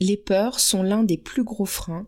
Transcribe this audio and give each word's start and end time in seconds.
les 0.00 0.16
peurs 0.16 0.60
sont 0.60 0.82
l'un 0.82 1.02
des 1.02 1.16
plus 1.16 1.44
gros 1.44 1.66
freins 1.66 2.06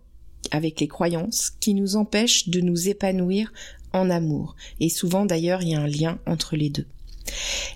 avec 0.50 0.80
les 0.80 0.88
croyances 0.88 1.50
qui 1.61 1.74
nous 1.74 1.96
empêchent 1.96 2.48
de 2.48 2.61
nous 2.61 2.88
épanouir 2.88 3.52
en 3.93 4.11
amour. 4.11 4.56
Et 4.79 4.88
souvent 4.88 5.27
d'ailleurs, 5.27 5.62
il 5.62 5.70
y 5.70 5.74
a 5.74 5.80
un 5.80 5.86
lien 5.86 6.18
entre 6.26 6.56
les 6.56 6.71
deux. 6.71 6.87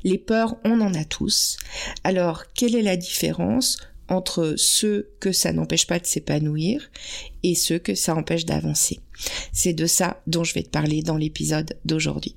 Les 0.02 0.18
peurs, 0.18 0.56
on 0.64 0.80
en 0.80 0.94
a 0.94 1.04
tous. 1.04 1.56
Alors, 2.02 2.44
quelle 2.54 2.74
est 2.74 2.82
la 2.82 2.96
différence 2.96 3.78
entre 4.08 4.54
ceux 4.56 5.10
que 5.20 5.32
ça 5.32 5.52
n'empêche 5.52 5.86
pas 5.86 5.98
de 5.98 6.06
s'épanouir 6.06 6.90
et 7.42 7.54
ceux 7.54 7.78
que 7.78 7.94
ça 7.94 8.14
empêche 8.14 8.44
d'avancer? 8.44 9.00
C'est 9.52 9.72
de 9.72 9.86
ça 9.86 10.22
dont 10.26 10.44
je 10.44 10.54
vais 10.54 10.62
te 10.62 10.70
parler 10.70 11.02
dans 11.02 11.16
l'épisode 11.16 11.78
d'aujourd'hui. 11.84 12.36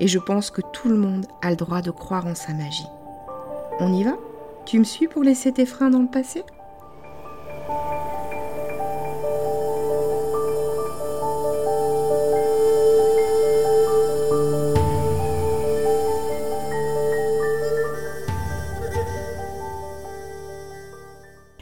et 0.00 0.08
je 0.08 0.18
pense 0.18 0.50
que 0.50 0.62
tout 0.72 0.88
le 0.88 0.96
monde 0.96 1.26
a 1.42 1.50
le 1.50 1.56
droit 1.56 1.82
de 1.82 1.90
croire 1.90 2.26
en 2.26 2.34
sa 2.34 2.52
magie. 2.52 2.86
On 3.80 3.92
y 3.92 4.04
va? 4.04 4.16
Tu 4.66 4.78
me 4.78 4.84
suis 4.84 5.08
pour 5.08 5.22
laisser 5.22 5.52
tes 5.52 5.66
freins 5.66 5.90
dans 5.90 6.02
le 6.02 6.08
passé? 6.08 6.42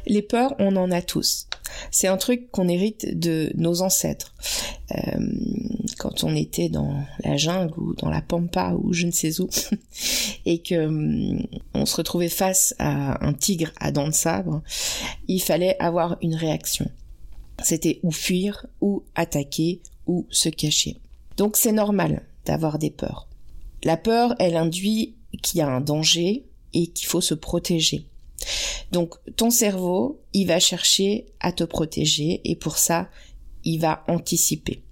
Les 0.08 0.22
peurs, 0.22 0.54
on 0.58 0.76
en 0.76 0.90
a 0.92 1.02
tous. 1.02 1.46
C'est 1.90 2.08
un 2.08 2.16
truc 2.16 2.50
qu'on 2.50 2.68
hérite 2.68 3.18
de 3.18 3.52
nos 3.56 3.82
ancêtres. 3.82 4.34
Euh, 4.92 5.18
quand 6.06 6.22
on 6.22 6.36
était 6.36 6.68
dans 6.68 7.04
la 7.24 7.36
jungle 7.36 7.74
ou 7.78 7.94
dans 7.94 8.08
la 8.08 8.22
pampa 8.22 8.74
ou 8.78 8.92
je 8.92 9.06
ne 9.06 9.10
sais 9.10 9.40
où 9.40 9.48
et 10.46 10.58
que 10.58 10.86
hum, 10.86 11.44
on 11.74 11.84
se 11.84 11.96
retrouvait 11.96 12.28
face 12.28 12.76
à 12.78 13.26
un 13.26 13.32
tigre 13.32 13.72
à 13.80 13.90
dents 13.90 14.06
de 14.06 14.14
sabre, 14.14 14.62
il 15.26 15.40
fallait 15.40 15.76
avoir 15.80 16.16
une 16.22 16.36
réaction. 16.36 16.88
C'était 17.62 17.98
ou 18.04 18.12
fuir 18.12 18.66
ou 18.80 19.02
attaquer 19.16 19.80
ou 20.06 20.26
se 20.30 20.48
cacher. 20.48 20.96
Donc 21.36 21.56
c'est 21.56 21.72
normal 21.72 22.22
d'avoir 22.44 22.78
des 22.78 22.90
peurs. 22.90 23.26
La 23.82 23.96
peur, 23.96 24.36
elle 24.38 24.56
induit 24.56 25.16
qu'il 25.42 25.58
y 25.58 25.62
a 25.62 25.68
un 25.68 25.80
danger 25.80 26.44
et 26.72 26.86
qu'il 26.86 27.08
faut 27.08 27.20
se 27.20 27.34
protéger. 27.34 28.06
Donc 28.92 29.14
ton 29.34 29.50
cerveau, 29.50 30.20
il 30.34 30.46
va 30.46 30.60
chercher 30.60 31.26
à 31.40 31.50
te 31.50 31.64
protéger 31.64 32.42
et 32.44 32.54
pour 32.54 32.78
ça, 32.78 33.08
il 33.64 33.80
va 33.80 34.04
anticiper. 34.06 34.85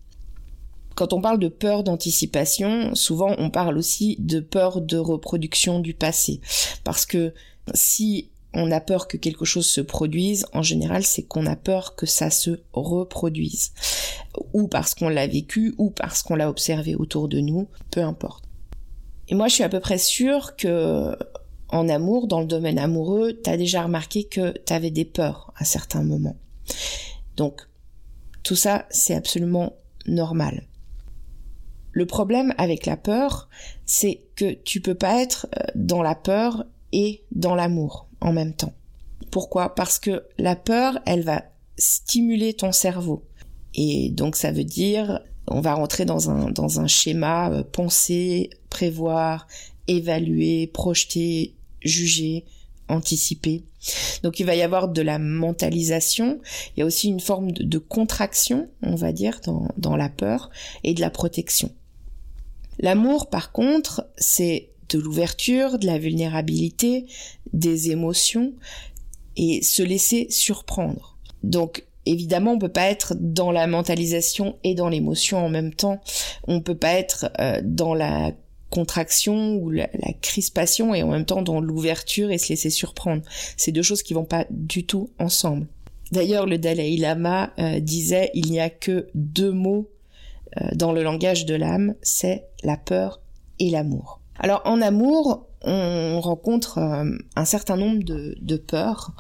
Quand 0.95 1.13
on 1.13 1.21
parle 1.21 1.39
de 1.39 1.49
peur 1.49 1.83
d'anticipation, 1.83 2.95
souvent 2.95 3.35
on 3.39 3.51
parle 3.51 3.79
aussi 3.79 4.17
de 4.21 4.41
peur 4.41 4.81
de 4.81 4.97
reproduction 4.97 5.81
du 5.81 5.95
passé. 5.95 6.41
Parce 6.85 7.05
que 7.07 7.35
si 7.73 8.31
on 8.55 8.71
a 8.71 8.81
peur 8.81 9.09
que 9.09 9.17
quelque 9.17 9.45
chose 9.45 9.67
se 9.67 9.81
produise, 9.81 10.47
en 10.53 10.63
général, 10.63 11.05
c'est 11.05 11.25
qu'on 11.25 11.47
a 11.47 11.57
peur 11.57 11.97
que 11.97 12.07
ça 12.07 12.31
se 12.31 12.61
reproduise. 12.73 13.73
Ou 14.53 14.69
parce 14.69 14.95
qu'on 14.95 15.09
l'a 15.09 15.27
vécu, 15.27 15.75
ou 15.79 15.91
parce 15.91 16.23
qu'on 16.23 16.37
l'a 16.37 16.49
observé 16.49 16.95
autour 16.95 17.29
de 17.29 17.41
nous, 17.41 17.69
peu 17.91 18.03
importe. 18.03 18.45
Et 19.29 19.35
moi, 19.35 19.49
je 19.49 19.55
suis 19.55 19.65
à 19.65 19.69
peu 19.69 19.81
près 19.81 19.99
sûre 19.99 20.55
que, 20.57 21.17
en 21.69 21.89
amour, 21.89 22.29
dans 22.29 22.41
le 22.41 22.47
domaine 22.47 22.79
amoureux, 22.79 23.33
t'as 23.33 23.57
déjà 23.57 23.83
remarqué 23.83 24.25
que 24.25 24.51
t'avais 24.51 24.91
des 24.91 25.05
peurs 25.05 25.53
à 25.57 25.65
certains 25.65 26.05
moments. 26.05 26.37
Donc, 27.37 27.63
tout 28.45 28.57
ça, 28.57 28.87
c'est 28.91 29.15
absolument 29.15 29.75
normal. 30.07 30.69
Le 31.95 32.07
problème 32.07 32.53
avec 32.59 32.87
la 32.87 32.97
peur, 32.97 33.49
c'est 33.87 34.21
que 34.35 34.53
tu 34.53 34.81
peux 34.81 34.97
pas 34.97 35.23
être 35.23 35.47
euh, 35.57 35.63
dans 35.77 36.03
la 36.03 36.17
peur 36.17 36.65
et 36.93 37.23
dans 37.31 37.55
l'amour 37.55 38.09
en 38.21 38.33
même 38.33 38.53
temps. 38.53 38.75
Pourquoi? 39.31 39.77
Parce 39.77 40.01
que 40.01 40.25
la 40.37 40.57
peur, 40.57 40.99
elle 41.07 41.23
va 41.23 41.45
stimuler 41.79 42.53
ton 42.55 42.73
cerveau. 42.73 43.25
Et 43.75 44.11
donc 44.11 44.35
ça 44.35 44.51
veut 44.51 44.65
dire, 44.65 45.21
on 45.47 45.61
va 45.61 45.75
rentrer 45.75 46.05
dans 46.05 46.31
un, 46.31 46.51
dans 46.51 46.81
un 46.81 46.89
schéma 46.89 47.51
euh, 47.51 47.63
penser, 47.63 48.51
prévoir, 48.71 49.47
évaluer, 49.87 50.67
projeter, 50.67 51.55
juger, 51.81 52.45
anticiper. 52.89 53.63
Donc 54.25 54.41
il 54.41 54.47
va 54.47 54.57
y 54.57 54.63
avoir 54.63 54.89
de 54.89 55.03
la 55.03 55.21
mentalisation, 55.21 56.41
il 56.77 56.81
y 56.81 56.83
a 56.83 56.87
aussi 56.87 57.09
une 57.09 57.21
forme 57.21 57.53
de, 57.53 57.79
contraction, 57.79 58.69
on 58.83 58.97
va 58.97 59.13
dire, 59.13 59.41
dans, 59.45 59.69
dans 59.77 59.97
la 59.97 60.09
peur, 60.09 60.51
et 60.83 60.93
de 60.95 61.01
la 61.01 61.11
protection. 61.11 61.71
L'amour, 62.79 63.31
par 63.31 63.53
contre, 63.53 64.09
c'est 64.17 64.71
de 64.91 64.99
l'ouverture, 64.99 65.79
de 65.79 65.87
la 65.87 65.99
vulnérabilité, 65.99 67.07
des 67.53 67.91
émotions 67.91 68.53
et 69.37 69.63
se 69.63 69.83
laisser 69.83 70.27
surprendre. 70.31 71.19
Donc, 71.43 71.87
évidemment, 72.07 72.53
on 72.53 72.59
peut 72.59 72.69
pas 72.69 72.91
être 72.91 73.15
dans 73.19 73.51
la 73.51 73.67
mentalisation 73.67 74.57
et 74.65 74.75
dans 74.75 74.89
l'émotion 74.89 75.45
en 75.45 75.49
même 75.49 75.75
temps. 75.75 76.01
On 76.47 76.61
peut 76.61 76.77
pas 76.77 76.93
être 76.95 77.31
euh, 77.41 77.61
dans 77.65 77.95
la 77.95 78.33
contraction 78.71 79.55
ou 79.57 79.71
la, 79.71 79.89
crispation 80.21 80.95
et 80.95 81.03
en 81.03 81.09
même 81.09 81.25
temps 81.25 81.43
dans 81.43 81.61
l'ouverture 81.61 82.31
et 82.31 82.39
se 82.39 82.49
laisser 82.49 82.71
surprendre. 82.71 83.23
C'est 83.57 83.73
deux 83.73 83.83
choses 83.83 84.03
qui 84.03 84.15
vont 84.15 84.25
pas 84.25 84.47
du 84.51 84.85
tout 84.85 85.11
ensemble. 85.19 85.67
D'ailleurs, 86.13 86.47
le 86.47 86.59
Dalai 86.59 86.97
Lama 86.97 87.53
euh, 87.59 87.81
disait 87.81 88.31
il 88.35 88.51
n'y 88.51 88.61
a 88.61 88.71
que 88.71 89.09
deux 89.15 89.53
mots 89.53 89.91
dans 90.75 90.93
le 90.93 91.03
langage 91.03 91.47
de 91.47 91.55
l'âme, 91.55 91.95
c'est 92.03 92.47
la 92.63 92.77
peur 92.77 93.21
et 93.59 93.71
l'amour. 93.71 94.21
Alors 94.39 94.63
en 94.65 94.81
amour, 94.81 95.47
on 95.63 96.21
rencontre 96.21 96.79
euh, 96.79 97.17
un 97.37 97.45
certain 97.45 97.77
nombre 97.77 98.03
de, 98.03 98.57
peurs. 98.57 99.13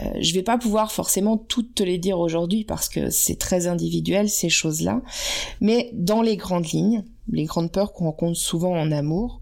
Euh, 0.00 0.04
je 0.20 0.34
vais 0.34 0.42
pas 0.42 0.58
pouvoir 0.58 0.92
forcément 0.92 1.36
toutes 1.36 1.74
te 1.74 1.82
les 1.82 1.98
dire 1.98 2.18
aujourd'hui 2.18 2.64
parce 2.64 2.88
que 2.88 3.10
c'est 3.10 3.38
très 3.38 3.66
individuel 3.66 4.28
ces 4.28 4.50
choses-là, 4.50 5.00
mais 5.60 5.90
dans 5.94 6.22
les 6.22 6.36
grandes 6.36 6.70
lignes, 6.70 7.04
les 7.30 7.44
grandes 7.44 7.72
peurs 7.72 7.92
qu'on 7.92 8.04
rencontre 8.06 8.36
souvent 8.36 8.76
en 8.76 8.92
amour, 8.92 9.40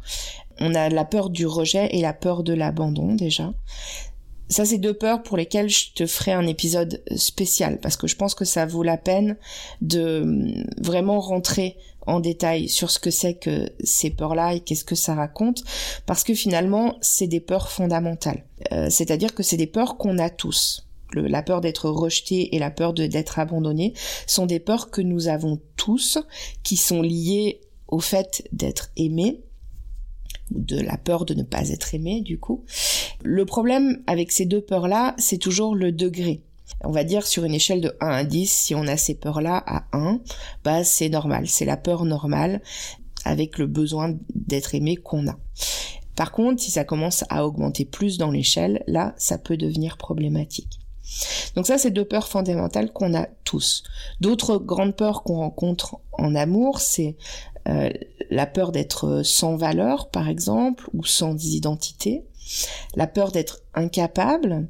on 0.61 0.75
a 0.75 0.89
la 0.89 1.05
peur 1.05 1.31
du 1.31 1.47
rejet 1.47 1.89
et 1.91 2.01
la 2.01 2.13
peur 2.13 2.45
de 2.45 2.53
l'abandon 2.53 3.15
déjà. 3.15 3.53
Ça, 4.49 4.65
c'est 4.65 4.79
deux 4.79 4.95
peurs 4.95 5.23
pour 5.23 5.37
lesquelles 5.37 5.71
je 5.71 5.93
te 5.95 6.07
ferai 6.07 6.33
un 6.33 6.47
épisode 6.47 7.03
spécial 7.17 7.79
parce 7.81 7.97
que 7.97 8.07
je 8.07 8.17
pense 8.17 8.35
que 8.35 8.45
ça 8.45 8.67
vaut 8.67 8.83
la 8.83 8.99
peine 8.99 9.37
de 9.81 10.23
hum, 10.23 10.65
vraiment 10.79 11.21
rentrer 11.21 11.77
en 12.07 12.21
détail 12.21 12.69
sur 12.69 12.91
ce 12.91 12.99
que 12.99 13.11
c'est 13.11 13.35
que 13.35 13.71
ces 13.83 14.11
peurs-là 14.11 14.55
et 14.55 14.61
qu'est-ce 14.61 14.85
que 14.85 14.95
ça 14.95 15.15
raconte 15.15 15.65
parce 16.05 16.23
que 16.23 16.35
finalement, 16.35 16.99
c'est 17.01 17.27
des 17.27 17.41
peurs 17.41 17.71
fondamentales. 17.71 18.45
Euh, 18.73 18.89
c'est-à-dire 18.91 19.35
que 19.35 19.43
c'est 19.43 19.57
des 19.57 19.67
peurs 19.67 19.97
qu'on 19.97 20.19
a 20.19 20.29
tous. 20.29 20.87
la 21.15 21.43
peur 21.43 21.61
d'être 21.61 21.89
rejeté 21.89 22.55
et 22.55 22.59
la 22.59 22.71
peur 22.71 22.93
d'être 22.93 23.39
abandonné 23.39 23.95
sont 24.27 24.47
des 24.47 24.61
peurs 24.61 24.91
que 24.91 25.01
nous 25.01 25.29
avons 25.29 25.61
tous 25.77 26.19
qui 26.63 26.77
sont 26.77 27.03
liées 27.03 27.61
au 27.89 28.01
fait 28.01 28.47
d'être 28.53 28.91
aimé 28.97 29.41
de 30.51 30.81
la 30.81 30.97
peur 30.97 31.25
de 31.25 31.35
ne 31.35 31.43
pas 31.43 31.71
être 31.71 31.95
aimé 31.95 32.21
du 32.21 32.39
coup. 32.39 32.65
Le 33.23 33.45
problème 33.45 34.03
avec 34.07 34.33
ces 34.33 34.45
deux 34.45 34.61
peurs-là, 34.61 35.15
c'est 35.19 35.39
toujours 35.39 35.75
le 35.75 35.93
degré. 35.93 36.43
On 36.83 36.91
va 36.91 37.05
dire 37.05 37.27
sur 37.27 37.45
une 37.45 37.55
échelle 37.55 37.81
de 37.81 37.97
1 38.01 38.09
à 38.09 38.25
10, 38.25 38.51
si 38.51 38.75
on 38.75 38.87
a 38.87 38.97
ces 38.97 39.15
peurs-là 39.15 39.63
à 39.67 39.85
1, 39.93 40.21
bah 40.65 40.85
c'est 40.85 41.09
normal, 41.09 41.49
c'est 41.49 41.65
la 41.65 41.77
peur 41.77 42.05
normale 42.05 42.63
avec 43.25 43.59
le 43.59 43.67
besoin 43.67 44.15
d'être 44.35 44.75
aimé 44.75 44.97
qu'on 44.97 45.29
a. 45.29 45.39
Par 46.17 46.31
contre, 46.31 46.63
si 46.63 46.71
ça 46.71 46.85
commence 46.85 47.25
à 47.29 47.47
augmenter 47.47 47.85
plus 47.85 48.19
dans 48.19 48.31
l'échelle, 48.31 48.85
là, 48.87 49.15
ça 49.17 49.39
peut 49.39 49.57
devenir 49.57 49.97
problématique. 49.97 50.79
Donc 51.57 51.67
ça, 51.67 51.79
c'est 51.79 51.91
deux 51.91 52.05
peurs 52.05 52.29
fondamentales 52.29 52.93
qu'on 52.93 53.15
a 53.15 53.27
tous. 53.45 53.83
D'autres 54.21 54.59
grandes 54.59 54.97
peurs 54.97 55.23
qu'on 55.23 55.37
rencontre 55.37 55.99
en 56.13 56.35
amour, 56.35 56.81
c'est 56.81 57.17
euh, 57.69 57.91
la 58.31 58.47
peur 58.47 58.73
d'être 58.73 59.23
sans 59.23 59.57
valeur, 59.57 60.11
par 60.11 60.29
exemple, 60.29 60.89
ou 60.93 61.05
sans 61.05 61.35
identité, 61.45 62.25
la 62.95 63.07
peur 63.07 63.33
d'être 63.33 63.61
incapable, 63.75 64.69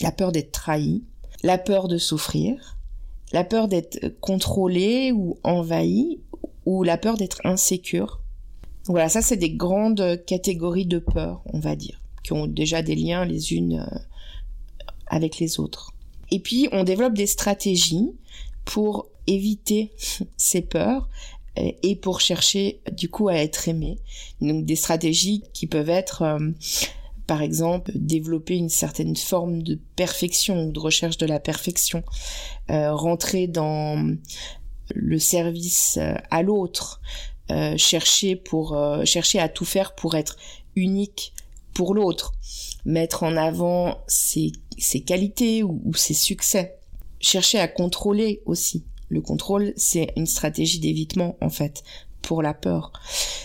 la 0.00 0.12
peur 0.12 0.32
d'être 0.32 0.52
trahi, 0.52 1.04
la 1.42 1.58
peur 1.58 1.88
de 1.88 1.98
souffrir, 1.98 2.78
la 3.32 3.44
peur 3.44 3.68
d'être 3.68 4.08
contrôlé 4.20 5.12
ou 5.12 5.38
envahi, 5.44 6.20
ou 6.64 6.82
la 6.82 6.98
peur 6.98 7.16
d'être 7.16 7.40
insécure. 7.44 8.20
Voilà, 8.86 9.08
ça 9.08 9.20
c'est 9.20 9.36
des 9.36 9.50
grandes 9.50 10.24
catégories 10.26 10.86
de 10.86 10.98
peurs, 10.98 11.42
on 11.52 11.60
va 11.60 11.76
dire, 11.76 12.00
qui 12.22 12.32
ont 12.32 12.46
déjà 12.46 12.82
des 12.82 12.94
liens 12.94 13.24
les 13.24 13.52
unes 13.52 13.86
euh, 13.86 13.98
avec 15.06 15.38
les 15.38 15.60
autres. 15.60 15.92
Et 16.30 16.40
puis 16.40 16.68
on 16.72 16.84
développe 16.84 17.14
des 17.14 17.26
stratégies 17.26 18.12
pour 18.64 19.08
éviter 19.26 19.92
ces 20.36 20.62
peurs. 20.62 21.08
euh, 21.08 21.37
et 21.82 21.96
pour 21.96 22.20
chercher 22.20 22.80
du 22.92 23.08
coup 23.08 23.28
à 23.28 23.34
être 23.34 23.68
aimé. 23.68 23.98
Donc 24.40 24.64
des 24.64 24.76
stratégies 24.76 25.44
qui 25.52 25.66
peuvent 25.66 25.90
être 25.90 26.22
euh, 26.22 26.50
par 27.26 27.42
exemple 27.42 27.92
développer 27.94 28.56
une 28.56 28.68
certaine 28.68 29.16
forme 29.16 29.62
de 29.62 29.78
perfection 29.96 30.64
ou 30.64 30.72
de 30.72 30.78
recherche 30.78 31.18
de 31.18 31.26
la 31.26 31.40
perfection, 31.40 32.02
euh, 32.70 32.94
rentrer 32.94 33.46
dans 33.46 34.16
le 34.94 35.18
service 35.18 35.98
à 36.30 36.42
l'autre, 36.42 37.02
chercher 37.76 38.36
pour 38.36 38.78
chercher 39.04 39.38
à 39.38 39.50
tout 39.50 39.66
faire 39.66 39.94
pour 39.94 40.14
être 40.14 40.38
unique 40.76 41.34
pour 41.74 41.94
l'autre, 41.94 42.32
mettre 42.86 43.22
en 43.22 43.36
avant 43.36 44.02
ses, 44.06 44.52
qualités 45.06 45.62
ou 45.62 45.92
ses 45.94 46.14
succès, 46.14 46.78
chercher 47.20 47.58
à 47.58 47.68
contrôler 47.68 48.42
aussi 48.46 48.84
le 49.08 49.20
contrôle, 49.20 49.72
c'est 49.76 50.12
une 50.16 50.26
stratégie 50.26 50.80
d'évitement, 50.80 51.36
en 51.40 51.50
fait, 51.50 51.82
pour 52.22 52.42
la 52.42 52.54
peur. 52.54 52.92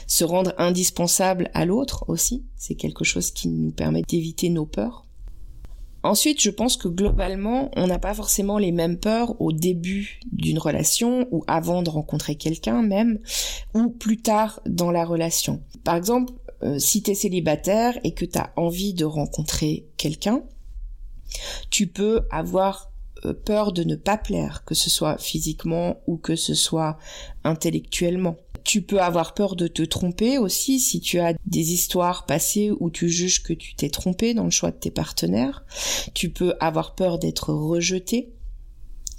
Se 0.08 0.24
rendre 0.24 0.54
indispensable 0.58 1.50
à 1.54 1.66
l'autre 1.66 2.06
aussi, 2.08 2.46
c'est 2.56 2.76
quelque 2.76 3.04
chose 3.04 3.32
qui 3.32 3.48
nous 3.48 3.72
permet 3.72 4.02
d'éviter 4.02 4.50
nos 4.50 4.66
peurs. 4.66 5.06
Ensuite, 6.06 6.42
je 6.42 6.50
pense 6.50 6.76
que 6.76 6.90
globalement, 6.90 7.72
on 7.78 7.88
n'a 7.88 7.98
pas 7.98 8.14
forcément 8.14 8.58
les 8.58 8.74
mêmes 8.74 9.00
peurs 9.00 9.40
au 9.42 9.54
début 9.54 10.20
d'une 10.34 10.60
relation 10.60 11.30
ou 11.32 11.46
avant 11.48 11.82
de 11.82 11.90
rencontrer 11.90 12.36
quelqu'un 12.36 12.82
même, 12.82 13.20
ou 13.74 13.90
plus 13.90 14.22
tard 14.22 14.60
dans 14.66 14.92
la 14.92 15.06
relation. 15.06 15.64
Par 15.86 15.96
exemple, 15.96 16.34
euh, 16.64 16.78
si 16.78 17.04
tu 17.04 17.12
es 17.12 17.16
célibataire 17.16 17.98
et 18.04 18.14
que 18.14 18.26
tu 18.26 18.38
as 18.38 18.52
envie 18.58 18.94
de 18.94 19.06
rencontrer 19.06 19.88
quelqu'un, 19.96 20.44
tu 21.70 21.88
peux 21.88 22.28
avoir 22.32 22.93
peur 23.32 23.72
de 23.72 23.84
ne 23.84 23.96
pas 23.96 24.18
plaire, 24.18 24.64
que 24.66 24.76
ce 24.76 24.90
soit 24.90 25.18
physiquement 25.18 26.02
ou 26.08 26.18
que 26.18 26.36
ce 26.36 26.54
soit 26.54 26.98
intellectuellement. 27.44 28.36
Tu 28.64 28.82
peux 28.82 29.02
avoir 29.02 29.34
peur 29.34 29.56
de 29.56 29.68
te 29.68 29.84
tromper 29.84 30.38
aussi 30.38 30.80
si 30.80 31.02
tu 31.02 31.20
as 31.20 31.34
des 31.46 31.74
histoires 31.74 32.26
passées 32.26 32.72
où 32.80 32.90
tu 32.90 33.10
juges 33.10 33.44
que 33.44 33.54
tu 33.54 33.76
t'es 33.76 33.90
trompé 33.90 34.34
dans 34.34 34.46
le 34.46 34.52
choix 34.52 34.72
de 34.72 34.78
tes 34.78 34.92
partenaires. 34.92 35.66
Tu 36.14 36.30
peux 36.30 36.54
avoir 36.60 36.96
peur 36.96 37.20
d'être 37.20 37.54
rejeté. 37.54 38.34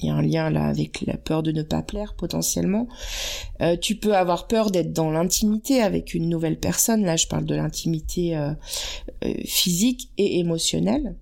Il 0.00 0.08
y 0.08 0.10
a 0.10 0.14
un 0.14 0.22
lien 0.22 0.50
là 0.50 0.66
avec 0.66 1.02
la 1.02 1.16
peur 1.16 1.42
de 1.42 1.52
ne 1.52 1.62
pas 1.62 1.82
plaire 1.82 2.14
potentiellement. 2.14 2.88
Euh, 3.60 3.76
tu 3.76 3.96
peux 3.96 4.16
avoir 4.16 4.48
peur 4.48 4.70
d'être 4.70 4.92
dans 4.92 5.10
l'intimité 5.10 5.80
avec 5.80 6.14
une 6.14 6.28
nouvelle 6.28 6.58
personne. 6.58 7.04
Là, 7.04 7.16
je 7.16 7.26
parle 7.26 7.44
de 7.44 7.54
l'intimité 7.54 8.36
euh, 8.36 8.54
physique 9.44 10.10
et 10.18 10.40
émotionnelle. 10.40 11.16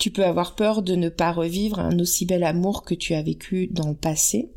Tu 0.00 0.10
peux 0.10 0.24
avoir 0.24 0.54
peur 0.54 0.80
de 0.80 0.96
ne 0.96 1.10
pas 1.10 1.30
revivre 1.30 1.78
un 1.78 1.98
aussi 1.98 2.24
bel 2.24 2.42
amour 2.42 2.84
que 2.84 2.94
tu 2.94 3.12
as 3.12 3.20
vécu 3.20 3.66
dans 3.70 3.88
le 3.88 3.94
passé. 3.94 4.50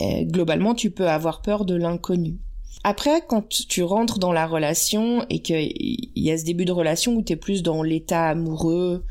Euh, 0.00 0.24
globalement, 0.24 0.74
tu 0.74 0.90
peux 0.90 1.08
avoir 1.08 1.42
peur 1.42 1.64
de 1.64 1.76
l'inconnu. 1.76 2.38
Après, 2.82 3.22
quand 3.24 3.48
tu 3.48 3.84
rentres 3.84 4.18
dans 4.18 4.32
la 4.32 4.48
relation 4.48 5.24
et 5.30 5.42
qu'il 5.42 6.10
y 6.16 6.30
a 6.32 6.36
ce 6.36 6.44
début 6.44 6.64
de 6.64 6.72
relation 6.72 7.14
où 7.14 7.22
tu 7.22 7.34
es 7.34 7.36
plus 7.36 7.62
dans 7.62 7.84
l'état 7.84 8.26
amoureux, 8.26 9.04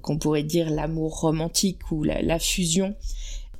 qu'on 0.00 0.16
pourrait 0.16 0.42
dire 0.42 0.70
l'amour 0.70 1.20
romantique 1.20 1.90
ou 1.90 2.02
la, 2.02 2.38
fusion, 2.38 2.94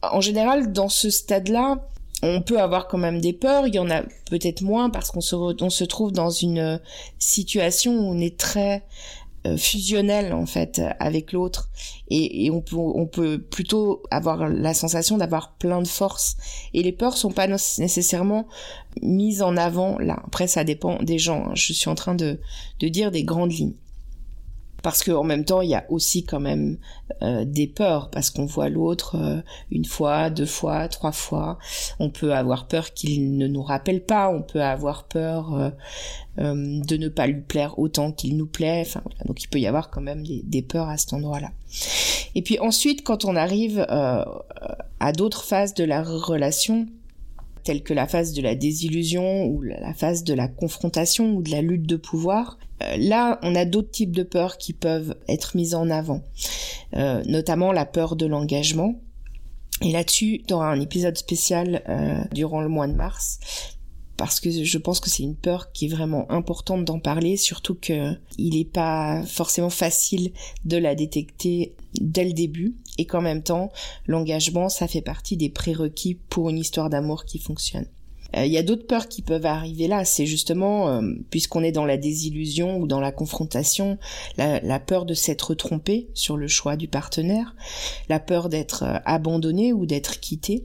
en 0.03 0.23
général, 0.23 0.73
dans 0.73 0.89
ce 0.89 1.11
stade-là, 1.11 1.87
on 2.23 2.41
peut 2.41 2.59
avoir 2.59 2.89
quand 2.89 2.97
même 2.97 3.21
des 3.21 3.35
peurs, 3.35 3.67
il 3.67 3.75
y 3.75 3.79
en 3.79 3.91
a 3.91 4.01
peut-être 4.31 4.63
moins 4.63 4.89
parce 4.89 5.11
qu'on 5.11 5.21
se, 5.21 5.37
se 5.69 5.85
trouve 5.85 6.11
dans 6.11 6.31
une 6.31 6.81
situation 7.19 7.93
où 7.93 8.03
on 8.03 8.19
est 8.19 8.39
très 8.39 8.83
fusionnel 9.57 10.33
en 10.33 10.47
fait 10.47 10.81
avec 10.99 11.33
l'autre. 11.33 11.71
Et, 12.09 12.51
on 12.51 12.61
peut 12.61 12.77
on 12.77 13.07
peut 13.07 13.39
plutôt 13.39 14.03
avoir 14.11 14.49
la 14.49 14.75
sensation 14.75 15.19
d'avoir 15.19 15.55
plein 15.55 15.83
de 15.83 15.89
force 15.89 16.37
et 16.73 16.83
les 16.83 16.93
peurs 16.93 17.17
sont 17.17 17.33
pas 17.33 17.47
nécessairement 17.47 18.47
mises 19.03 19.43
en 19.43 19.57
avant 19.57 19.99
là. 19.99 20.23
Après 20.27 20.47
ça 20.47 20.65
dépend 20.65 21.03
des 21.03 21.19
gens 21.19 21.47
hein. 21.47 21.53
je 21.55 21.73
suis 21.73 21.89
en 21.89 21.95
train 21.95 22.15
de 22.15 22.39
de 22.81 22.89
dire 22.89 23.11
des 23.11 23.25
grandes 23.25 23.53
lignes 23.53 23.75
parce 24.85 25.03
qu'en 25.03 25.25
même 25.25 25.47
temps 25.47 25.63
il 25.63 25.71
y 25.71 25.75
a 25.75 25.87
aussi 25.89 26.25
quand 26.25 26.41
même 26.41 26.77
euh, 27.23 27.47
des 27.47 27.67
peurs 27.67 28.11
parce 28.11 28.29
qu'on 28.29 28.45
voit 28.45 28.69
l'autre 28.69 29.17
euh, 29.17 29.41
une 29.71 29.87
fois, 29.87 30.29
deux 30.29 30.45
fois, 30.47 30.89
trois 30.89 31.11
fois. 31.11 31.59
On 31.99 32.11
peut 32.11 32.35
avoir 32.35 32.69
peur 32.69 32.93
qu'il 32.93 33.39
ne 33.39 33.49
nous 33.49 33.63
rappelle 33.63 34.05
pas, 34.05 34.29
on 34.29 34.43
peut 34.43 34.63
avoir 34.63 35.05
peur 35.05 35.55
euh, 35.55 35.71
de 36.37 36.97
ne 36.99 37.09
pas 37.09 37.27
lui 37.27 37.41
plaire 37.41 37.79
autant 37.79 38.13
qu'il 38.13 38.37
nous 38.37 38.47
plaît. 38.47 38.85
Enfin 38.87 39.03
donc 39.25 39.43
il 39.43 39.49
peut 39.49 39.59
y 39.59 39.67
avoir 39.67 39.89
quand 39.89 40.03
même 40.03 40.23
des, 40.23 40.43
des 40.45 40.61
peurs 40.61 40.91
à 40.91 40.99
cet 40.99 41.15
endroit-là. 41.15 41.51
Et 42.35 42.43
puis 42.43 42.59
ensuite 42.59 43.05
quand 43.05 43.25
on 43.25 43.37
arrive 43.37 43.87
à 43.89 45.13
d'autres 45.17 45.45
phases 45.45 45.73
de 45.73 45.85
la 45.85 46.03
relation, 46.03 46.87
telles 47.65 47.83
que 47.83 47.95
la 47.95 48.07
phase 48.07 48.33
de 48.33 48.43
la 48.43 48.55
désillusion 48.55 49.47
ou 49.47 49.63
la 49.63 49.95
phase 49.95 50.23
de 50.23 50.35
la 50.35 50.49
confrontation 50.49 51.35
ou 51.35 51.43
de 51.43 51.51
la 51.51 51.63
lutte 51.63 51.87
de 51.87 51.97
pouvoir, 51.97 52.59
euh, 52.83 52.97
là, 52.99 53.39
on 53.43 53.55
a 53.55 53.65
d'autres 53.65 53.91
types 53.91 54.15
de 54.15 54.23
peurs 54.23 54.59
qui 54.59 54.73
peuvent 54.73 55.17
être 55.29 55.57
mises 55.57 55.75
en 55.75 55.91
avant, 55.91 56.23
euh, 56.95 57.23
notamment 57.27 57.73
la 57.73 57.87
peur 57.87 58.17
de 58.17 58.27
l'engagement. 58.27 58.95
Et 59.83 59.93
là-dessus, 59.93 60.43
tu 60.47 60.55
auras 60.55 60.71
un 60.71 60.81
épisode 60.81 61.17
spécial 61.17 61.83
euh, 61.89 62.23
durant 62.33 62.61
le 62.61 62.69
mois 62.69 62.87
de 62.87 62.95
mars, 62.95 63.39
parce 64.17 64.39
que 64.39 64.51
je 64.51 64.79
pense 64.79 65.01
que 65.01 65.11
c'est 65.11 65.25
une 65.25 65.35
peur 65.35 65.73
qui 65.73 65.87
est 65.87 65.89
vraiment 65.89 66.31
importante 66.31 66.85
d'en 66.85 67.01
parler, 67.01 67.37
surtout 67.37 67.75
que 67.75 68.13
il 68.39 68.57
n'est 68.57 68.65
pas 68.65 69.23
forcément 69.27 69.71
facile 69.71 70.33
de 70.65 70.77
la 70.77 70.95
détecter 70.95 71.75
dès 72.01 72.25
le 72.25 72.33
début, 72.33 72.77
et 72.99 73.07
qu'en 73.07 73.21
même 73.21 73.43
temps, 73.43 73.73
l'engagement, 74.07 74.69
ça 74.69 74.89
fait 74.89 75.03
partie 75.03 75.37
des 75.37 75.51
prérequis 75.51 76.15
pour 76.15 76.51
une 76.51 76.59
histoire 76.59 76.91
d'amour 76.91 77.25
qui 77.25 77.39
fonctionne. 77.39 77.87
Euh, 78.37 78.47
il 78.47 78.53
y 78.53 78.59
a 78.59 78.63
d'autres 78.63 78.87
peurs 78.87 79.09
qui 79.09 79.23
peuvent 79.23 79.47
arriver 79.47 79.89
là. 79.89 80.05
C'est 80.05 80.27
justement, 80.27 80.89
euh, 80.89 81.15
puisqu'on 81.31 81.63
est 81.63 81.73
dans 81.73 81.85
la 81.85 81.97
désillusion 81.97 82.79
ou 82.79 82.87
dans 82.87 83.01
la 83.01 83.13
confrontation, 83.13 83.99
la, 84.37 84.81
peur 84.81 85.05
de 85.05 85.15
s'être 85.15 85.55
trompé 85.55 86.09
sur 86.15 86.37
le 86.37 86.49
choix 86.49 86.77
du 86.77 86.89
partenaire, 86.89 87.55
la 88.09 88.21
peur 88.21 88.49
d'être 88.49 88.83
euh, 88.83 88.99
abandonné 89.05 89.73
ou 89.73 89.87
d'être 89.87 90.21
quitté, 90.21 90.65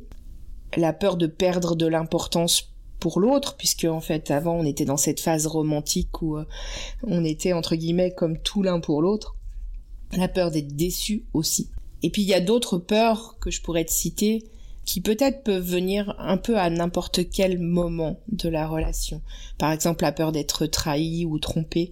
la 0.77 0.93
peur 0.93 1.17
de 1.17 1.27
perdre 1.27 1.75
de 1.75 1.85
l'importance 1.85 2.73
pour 2.99 3.19
l'autre, 3.19 3.55
puisque 3.55 3.85
en 3.85 4.01
fait 4.01 4.29
avant 4.29 4.55
on 4.55 4.65
était 4.65 4.83
dans 4.83 4.97
cette 4.97 5.21
phase 5.21 5.47
romantique 5.47 6.21
où 6.21 6.37
on 7.03 7.23
était 7.23 7.53
entre 7.53 7.77
guillemets 7.77 8.11
comme 8.11 8.37
tout 8.37 8.61
l'un 8.61 8.81
pour 8.81 9.01
l'autre, 9.01 9.37
la 10.17 10.27
peur 10.27 10.51
d'être 10.51 10.75
déçu 10.75 11.23
aussi. 11.33 11.69
Et 12.03 12.09
puis 12.09 12.21
il 12.21 12.27
y 12.27 12.33
a 12.33 12.39
d'autres 12.39 12.77
peurs 12.77 13.37
que 13.39 13.51
je 13.51 13.61
pourrais 13.61 13.85
te 13.85 13.91
citer, 13.91 14.43
qui 14.85 15.01
peut-être 15.01 15.43
peuvent 15.43 15.63
venir 15.63 16.15
un 16.17 16.37
peu 16.37 16.57
à 16.57 16.69
n'importe 16.69 17.29
quel 17.29 17.59
moment 17.59 18.19
de 18.29 18.49
la 18.49 18.67
relation. 18.67 19.21
Par 19.57 19.71
exemple, 19.71 20.03
la 20.03 20.11
peur 20.11 20.31
d'être 20.31 20.65
trahi 20.65 21.25
ou 21.25 21.37
trompé, 21.37 21.91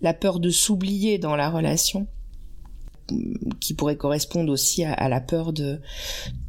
la 0.00 0.12
peur 0.12 0.40
de 0.40 0.50
s'oublier 0.50 1.18
dans 1.18 1.36
la 1.36 1.50
relation, 1.50 2.08
qui 3.60 3.74
pourrait 3.74 3.96
correspondre 3.96 4.50
aussi 4.52 4.84
à, 4.84 5.08
la 5.08 5.20
peur 5.20 5.52
de, 5.52 5.80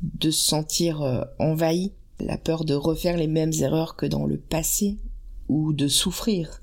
de 0.02 0.32
se 0.32 0.44
sentir 0.44 1.02
euh, 1.02 1.22
envahi, 1.38 1.92
la 2.20 2.38
peur 2.38 2.64
de 2.64 2.74
refaire 2.74 3.18
les 3.18 3.28
mêmes 3.28 3.54
erreurs 3.54 3.96
que 3.96 4.06
dans 4.06 4.26
le 4.26 4.38
passé, 4.38 4.98
ou 5.50 5.74
de 5.74 5.88
souffrir 5.88 6.62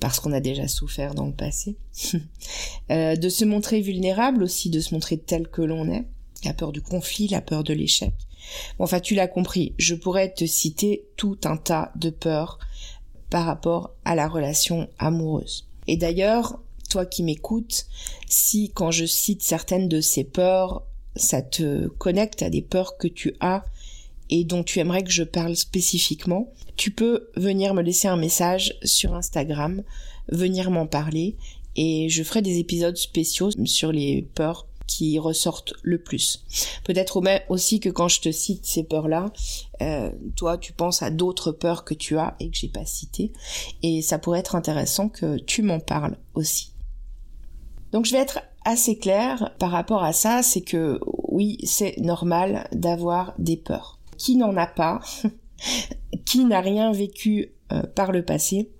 parce 0.00 0.20
qu'on 0.20 0.32
a 0.32 0.40
déjà 0.40 0.68
souffert 0.68 1.14
dans 1.14 1.26
le 1.26 1.32
passé, 1.32 1.76
euh, 2.90 3.16
de 3.16 3.28
se 3.28 3.44
montrer 3.44 3.80
vulnérable 3.80 4.42
aussi, 4.42 4.70
de 4.70 4.80
se 4.80 4.94
montrer 4.94 5.18
tel 5.18 5.48
que 5.48 5.62
l'on 5.62 5.90
est, 5.90 6.04
la 6.44 6.52
peur 6.52 6.72
du 6.72 6.82
conflit, 6.82 7.28
la 7.28 7.40
peur 7.40 7.64
de 7.64 7.72
l'échec, 7.72 8.12
enfin, 8.78 9.00
tu 9.00 9.14
l'as 9.14 9.28
compris, 9.28 9.74
je 9.78 9.94
pourrais 9.94 10.32
te 10.32 10.46
citer 10.46 11.06
tout 11.16 11.38
un 11.44 11.56
tas 11.56 11.92
de 11.96 12.10
peurs 12.10 12.58
par 13.30 13.46
rapport 13.46 13.90
à 14.04 14.14
la 14.14 14.28
relation 14.28 14.88
amoureuse. 14.98 15.66
Et 15.86 15.96
d'ailleurs, 15.96 16.60
toi 16.88 17.06
qui 17.06 17.22
m'écoutes, 17.22 17.86
si 18.28 18.70
quand 18.70 18.90
je 18.90 19.04
cite 19.04 19.42
certaines 19.42 19.88
de 19.88 20.00
ces 20.00 20.24
peurs, 20.24 20.82
ça 21.16 21.42
te 21.42 21.88
connecte 21.88 22.42
à 22.42 22.50
des 22.50 22.62
peurs 22.62 22.96
que 22.98 23.08
tu 23.08 23.34
as 23.40 23.64
et 24.30 24.44
dont 24.44 24.62
tu 24.62 24.78
aimerais 24.78 25.02
que 25.02 25.10
je 25.10 25.22
parle 25.22 25.56
spécifiquement, 25.56 26.52
tu 26.76 26.90
peux 26.90 27.28
venir 27.36 27.74
me 27.74 27.82
laisser 27.82 28.08
un 28.08 28.16
message 28.16 28.76
sur 28.82 29.14
Instagram, 29.14 29.82
venir 30.28 30.70
m'en 30.70 30.86
parler 30.86 31.36
et 31.76 32.08
je 32.08 32.22
ferai 32.22 32.42
des 32.42 32.58
épisodes 32.58 32.96
spéciaux 32.96 33.50
sur 33.64 33.92
les 33.92 34.22
peurs 34.34 34.66
qui 34.86 35.18
ressortent 35.18 35.74
le 35.82 35.98
plus. 35.98 36.44
Peut-être 36.84 37.20
aussi 37.48 37.80
que 37.80 37.88
quand 37.88 38.08
je 38.08 38.20
te 38.20 38.32
cite 38.32 38.64
ces 38.66 38.84
peurs-là, 38.84 39.32
euh, 39.82 40.10
toi 40.36 40.58
tu 40.58 40.72
penses 40.72 41.02
à 41.02 41.10
d'autres 41.10 41.52
peurs 41.52 41.84
que 41.84 41.94
tu 41.94 42.16
as 42.16 42.36
et 42.40 42.50
que 42.50 42.56
j'ai 42.56 42.68
pas 42.68 42.86
citées, 42.86 43.32
et 43.82 44.00
ça 44.00 44.18
pourrait 44.18 44.40
être 44.40 44.54
intéressant 44.54 45.08
que 45.08 45.38
tu 45.38 45.62
m'en 45.62 45.80
parles 45.80 46.16
aussi. 46.34 46.72
Donc 47.92 48.04
je 48.04 48.12
vais 48.12 48.18
être 48.18 48.40
assez 48.64 48.96
claire 48.98 49.54
par 49.58 49.70
rapport 49.70 50.02
à 50.02 50.12
ça, 50.12 50.42
c'est 50.42 50.60
que 50.60 51.00
oui, 51.28 51.58
c'est 51.64 51.96
normal 51.98 52.68
d'avoir 52.72 53.34
des 53.38 53.56
peurs. 53.56 53.95
Qui 54.18 54.36
n'en 54.36 54.56
a 54.56 54.66
pas 54.66 55.00
Qui 56.24 56.44
n'a 56.44 56.60
rien 56.60 56.92
vécu 56.92 57.52
euh, 57.72 57.82
par 57.82 58.12
le 58.12 58.24
passé 58.24 58.70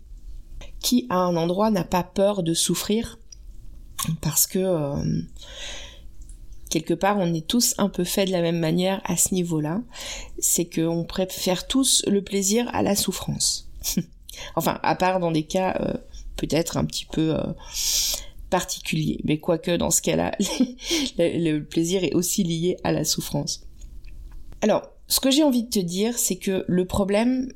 Qui 0.81 1.07
à 1.11 1.17
un 1.17 1.37
endroit 1.37 1.71
n'a 1.71 1.85
pas 1.85 2.03
peur 2.03 2.43
de 2.43 2.55
souffrir 2.55 3.19
Parce 4.21 4.47
que 4.47 4.59
euh, 4.59 5.21
quelque 6.71 6.95
part 6.95 7.19
on 7.19 7.33
est 7.35 7.47
tous 7.47 7.75
un 7.79 7.89
peu 7.89 8.05
faits 8.05 8.29
de 8.29 8.33
la 8.33 8.43
même 8.43 8.59
manière 8.59 9.01
à 9.05 9.17
ce 9.17 9.35
niveau-là. 9.35 9.83
C'est 10.39 10.69
qu'on 10.69 11.05
préfère 11.05 11.67
tous 11.67 12.05
le 12.07 12.23
plaisir 12.23 12.69
à 12.73 12.83
la 12.83 12.97
souffrance. 12.97 13.71
enfin, 14.57 14.79
à 14.83 14.95
part 14.95 15.21
dans 15.21 15.33
des 15.33 15.45
cas 15.45 15.77
euh, 15.81 15.95
peut-être 16.37 16.77
un 16.77 16.85
petit 16.85 17.07
peu 17.07 17.35
particulier. 18.51 19.21
Mais 19.25 19.39
quoique 19.39 19.77
dans 19.77 19.91
ce 19.91 20.03
cas-là, 20.03 20.33
le 21.19 21.61
plaisir 21.61 22.05
est 22.05 22.15
aussi 22.15 22.43
lié 22.43 22.77
à 22.85 22.93
la 22.93 23.05
souffrance. 23.05 23.67
Alors, 24.63 24.83
ce 25.09 25.21
que 25.21 25.31
j'ai 25.31 25.43
envie 25.43 25.65
de 25.65 25.71
te 25.71 25.79
dire, 25.79 26.19
c'est 26.19 26.37
que 26.37 26.65
le 26.67 26.85
problème, 26.85 27.53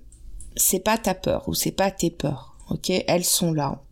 c'est 0.56 0.80
pas 0.80 0.98
ta 0.98 1.14
peur 1.14 1.48
ou 1.48 1.54
c'est 1.54 1.72
pas 1.72 1.90
tes 1.90 2.10
peurs. 2.10 2.56
Ok, 2.70 2.90
elles 2.90 3.24
sont 3.24 3.52
là. 3.52 3.82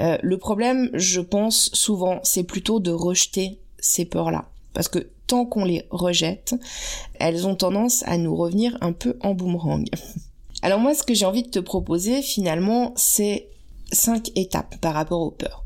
Euh, 0.00 0.18
le 0.20 0.36
problème, 0.36 0.90
je 0.94 1.20
pense 1.20 1.70
souvent, 1.72 2.18
c'est 2.24 2.42
plutôt 2.42 2.80
de 2.80 2.90
rejeter 2.90 3.60
ces 3.78 4.04
peurs-là, 4.04 4.50
parce 4.74 4.88
que 4.88 5.10
tant 5.28 5.46
qu'on 5.46 5.64
les 5.64 5.86
rejette, 5.90 6.56
elles 7.20 7.46
ont 7.46 7.54
tendance 7.54 8.02
à 8.06 8.18
nous 8.18 8.34
revenir 8.34 8.76
un 8.80 8.92
peu 8.92 9.16
en 9.20 9.34
boomerang. 9.34 9.86
Alors 10.62 10.80
moi, 10.80 10.92
ce 10.92 11.04
que 11.04 11.14
j'ai 11.14 11.24
envie 11.24 11.44
de 11.44 11.50
te 11.50 11.60
proposer, 11.60 12.20
finalement, 12.20 12.92
c'est 12.96 13.48
cinq 13.92 14.30
étapes 14.34 14.76
par 14.80 14.94
rapport 14.94 15.20
aux 15.20 15.30
peurs. 15.30 15.64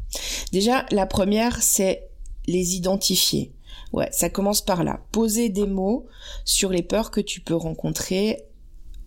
Déjà, 0.52 0.84
la 0.90 1.06
première, 1.06 1.62
c'est 1.62 2.08
les 2.46 2.76
identifier. 2.76 3.53
Ouais, 3.94 4.08
ça 4.10 4.28
commence 4.28 4.60
par 4.60 4.82
là. 4.82 4.98
Poser 5.12 5.50
des 5.50 5.68
mots 5.68 6.06
sur 6.44 6.70
les 6.70 6.82
peurs 6.82 7.12
que 7.12 7.20
tu 7.20 7.40
peux 7.40 7.54
rencontrer 7.54 8.42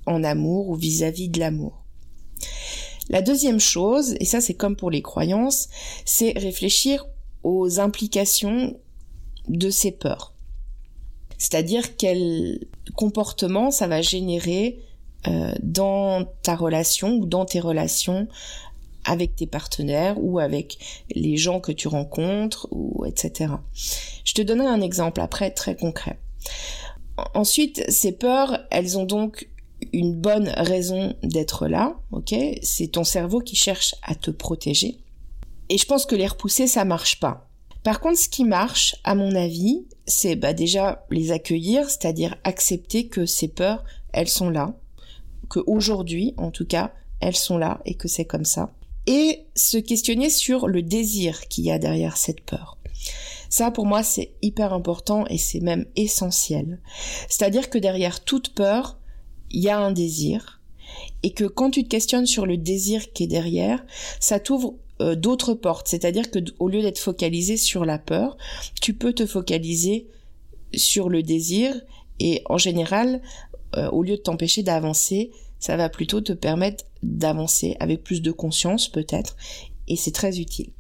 en 0.06 0.24
amour 0.24 0.70
ou 0.70 0.76
vis-à-vis 0.76 1.28
de 1.28 1.42
l'amour. 1.42 1.84
La 3.10 3.22
deuxième 3.22 3.60
chose, 3.60 4.16
et 4.22 4.24
ça 4.24 4.40
c'est 4.40 4.54
comme 4.54 4.78
pour 4.78 4.90
les 4.90 5.02
croyances, 5.02 5.68
c'est 6.06 6.32
réfléchir 6.38 7.06
aux 7.44 7.82
implications 7.82 8.80
de 9.50 9.70
ces 9.70 9.92
peurs. 9.92 10.34
C'est-à-dire 11.38 11.98
quel 11.98 12.66
comportement 12.96 13.72
ça 13.72 13.88
va 13.88 14.02
générer 14.02 14.80
euh, 15.28 15.54
dans 15.62 16.24
ta 16.44 16.56
relation 16.56 17.18
ou 17.18 17.26
dans 17.26 17.44
tes 17.44 17.60
relations 17.60 18.30
avec 19.08 19.36
tes 19.36 19.48
partenaires 19.48 20.18
ou 20.22 20.38
avec 20.38 20.78
les 21.16 21.38
gens 21.38 21.60
que 21.60 21.72
tu 21.72 21.88
rencontres 21.88 22.68
ou 22.72 23.06
etc. 23.06 23.54
Je 24.24 24.34
te 24.34 24.42
donnerai 24.42 24.68
un 24.68 24.82
exemple 24.82 25.22
après 25.22 25.52
très 25.52 25.76
concret. 25.76 26.20
Ensuite, 27.34 27.84
ces 27.90 28.12
peurs, 28.12 28.60
elles 28.70 28.98
ont 28.98 29.06
donc 29.06 29.50
une 29.94 30.14
bonne 30.14 30.50
raison 30.50 31.16
d'être 31.24 31.68
là, 31.68 32.00
ok? 32.12 32.36
C'est 32.62 32.92
ton 32.92 33.04
cerveau 33.04 33.40
qui 33.40 33.56
cherche 33.56 33.96
à 34.04 34.16
te 34.16 34.32
protéger. 34.32 35.00
Et 35.70 35.78
je 35.78 35.86
pense 35.86 36.06
que 36.06 36.16
les 36.16 36.28
repousser, 36.28 36.68
ça 36.68 36.86
marche 36.86 37.20
pas. 37.20 37.50
Par 37.84 38.00
contre, 38.00 38.20
ce 38.20 38.30
qui 38.30 38.44
marche, 38.44 38.96
à 39.04 39.16
mon 39.16 39.34
avis, 39.36 39.86
c'est 40.06 40.36
bah 40.36 40.54
déjà 40.54 41.06
les 41.10 41.32
accueillir, 41.32 41.90
c'est-à-dire 41.90 42.36
accepter 42.44 43.08
que 43.08 43.26
ces 43.26 43.48
peurs, 43.48 43.84
elles 44.14 44.30
sont 44.30 44.50
là, 44.50 44.76
que 45.50 45.60
aujourd'hui, 45.66 46.34
en 46.38 46.52
tout 46.52 46.66
cas, 46.66 46.94
elles 47.20 47.36
sont 47.36 47.58
là 47.58 47.82
et 47.86 47.96
que 47.96 48.08
c'est 48.08 48.26
comme 48.26 48.46
ça 48.46 48.72
et 49.08 49.46
se 49.56 49.78
questionner 49.78 50.30
sur 50.30 50.68
le 50.68 50.84
désir 50.84 51.48
qu'il 51.48 51.66
y 51.66 51.72
a 51.72 51.80
derrière 51.80 52.18
cette 52.18 52.42
peur. 52.42 52.78
Ça, 53.50 53.72
pour 53.72 53.86
moi, 53.86 54.04
c'est 54.04 54.34
hyper 54.42 54.74
important 54.74 55.26
et 55.28 55.38
c'est 55.38 55.62
même 55.62 55.86
essentiel. 55.96 56.80
C'est-à-dire 57.30 57.70
que 57.70 57.78
derrière 57.78 58.24
toute 58.24 58.54
peur, 58.54 59.00
il 59.50 59.62
y 59.62 59.70
a 59.70 59.80
un 59.80 59.92
désir 59.92 60.62
et 61.24 61.32
que 61.32 61.46
quand 61.46 61.72
tu 61.72 61.84
te 61.84 61.90
questionnes 61.90 62.26
sur 62.26 62.46
le 62.46 62.58
désir 62.58 63.14
qui 63.14 63.24
est 63.24 63.28
derrière, 63.28 63.86
ça 64.20 64.40
t'ouvre 64.40 64.76
euh, 65.02 65.16
d'autres 65.16 65.54
portes. 65.54 65.88
C'est-à-dire 65.88 66.30
que 66.30 66.40
au 66.60 66.68
lieu 66.68 66.82
d'être 66.82 67.00
focalisé 67.00 67.56
sur 67.56 67.86
la 67.86 67.98
peur, 67.98 68.38
tu 68.82 68.94
peux 68.94 69.14
te 69.14 69.26
focaliser 69.26 70.08
sur 70.74 71.10
le 71.10 71.24
désir 71.24 71.74
et 72.20 72.42
en 72.46 72.58
général, 72.58 73.22
euh, 73.76 73.90
au 73.92 74.04
lieu 74.04 74.18
de 74.18 74.22
t'empêcher 74.22 74.64
d'avancer, 74.64 75.32
ça 75.60 75.78
va 75.78 75.90
plutôt 75.90 76.22
te 76.22 76.34
permettre 76.34 76.86
d'avancer 77.04 77.76
avec 77.80 78.04
plus 78.04 78.22
de 78.22 78.32
conscience 78.32 78.90
peut-être, 78.90 79.36
et 79.88 79.96
c'est 79.96 80.12
très 80.12 80.40
utile. 80.40 80.72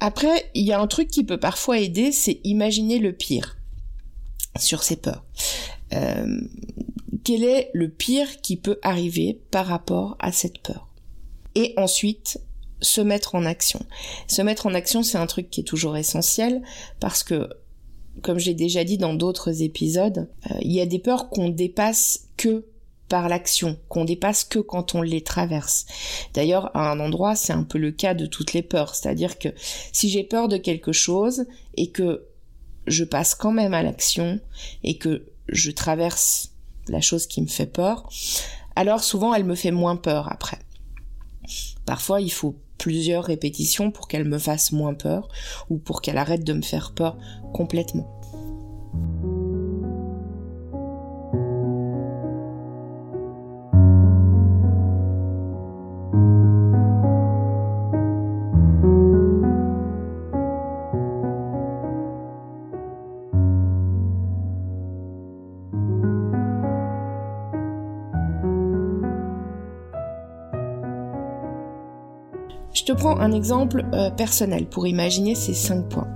Après, 0.00 0.50
il 0.54 0.64
y 0.64 0.72
a 0.72 0.80
un 0.80 0.86
truc 0.86 1.08
qui 1.08 1.24
peut 1.24 1.40
parfois 1.40 1.78
aider, 1.78 2.12
c'est 2.12 2.40
imaginer 2.44 2.98
le 2.98 3.12
pire 3.12 3.56
sur 4.58 4.82
ces 4.82 4.96
peurs. 4.96 5.24
Euh, 5.92 6.40
quel 7.24 7.42
est 7.42 7.70
le 7.74 7.88
pire 7.88 8.40
qui 8.40 8.56
peut 8.56 8.78
arriver 8.82 9.40
par 9.50 9.66
rapport 9.66 10.16
à 10.20 10.32
cette 10.32 10.58
peur? 10.58 10.88
Et 11.54 11.74
ensuite, 11.76 12.40
se 12.80 13.00
mettre 13.00 13.34
en 13.34 13.44
action. 13.44 13.80
Se 14.28 14.42
mettre 14.42 14.66
en 14.66 14.74
action, 14.74 15.02
c'est 15.02 15.18
un 15.18 15.26
truc 15.26 15.50
qui 15.50 15.60
est 15.60 15.64
toujours 15.64 15.96
essentiel 15.96 16.62
parce 17.00 17.24
que, 17.24 17.48
comme 18.22 18.38
j'ai 18.38 18.54
déjà 18.54 18.84
dit 18.84 18.98
dans 18.98 19.14
d'autres 19.14 19.62
épisodes, 19.62 20.28
euh, 20.50 20.54
il 20.62 20.72
y 20.72 20.80
a 20.80 20.86
des 20.86 20.98
peurs 21.00 21.28
qu'on 21.28 21.48
dépasse 21.48 22.28
que 22.36 22.66
par 23.08 23.28
l'action, 23.28 23.78
qu'on 23.88 24.04
dépasse 24.04 24.44
que 24.44 24.58
quand 24.58 24.94
on 24.94 25.02
les 25.02 25.22
traverse. 25.22 25.86
D'ailleurs, 26.34 26.70
à 26.76 26.90
un 26.90 27.00
endroit, 27.00 27.36
c'est 27.36 27.52
un 27.52 27.62
peu 27.62 27.78
le 27.78 27.90
cas 27.90 28.14
de 28.14 28.26
toutes 28.26 28.52
les 28.52 28.62
peurs, 28.62 28.94
c'est-à-dire 28.94 29.38
que 29.38 29.48
si 29.92 30.10
j'ai 30.10 30.24
peur 30.24 30.48
de 30.48 30.56
quelque 30.56 30.92
chose 30.92 31.46
et 31.76 31.90
que 31.90 32.26
je 32.86 33.04
passe 33.04 33.34
quand 33.34 33.52
même 33.52 33.74
à 33.74 33.82
l'action 33.82 34.40
et 34.82 34.98
que 34.98 35.26
je 35.48 35.70
traverse 35.70 36.50
la 36.88 37.00
chose 37.00 37.26
qui 37.26 37.42
me 37.42 37.46
fait 37.46 37.66
peur, 37.66 38.08
alors 38.76 39.02
souvent 39.02 39.34
elle 39.34 39.44
me 39.44 39.54
fait 39.54 39.70
moins 39.70 39.96
peur 39.96 40.30
après. 40.30 40.58
Parfois, 41.86 42.20
il 42.20 42.32
faut 42.32 42.56
plusieurs 42.76 43.24
répétitions 43.24 43.90
pour 43.90 44.08
qu'elle 44.08 44.24
me 44.24 44.38
fasse 44.38 44.72
moins 44.72 44.94
peur 44.94 45.28
ou 45.68 45.78
pour 45.78 46.00
qu'elle 46.00 46.18
arrête 46.18 46.44
de 46.44 46.52
me 46.52 46.62
faire 46.62 46.92
peur 46.92 47.18
complètement. 47.52 48.20
Prends 72.98 73.18
un 73.20 73.32
exemple 73.32 73.84
euh, 73.94 74.10
personnel 74.10 74.66
pour 74.66 74.86
imaginer 74.86 75.34
ces 75.34 75.54
cinq 75.54 75.88
points. 75.88 76.08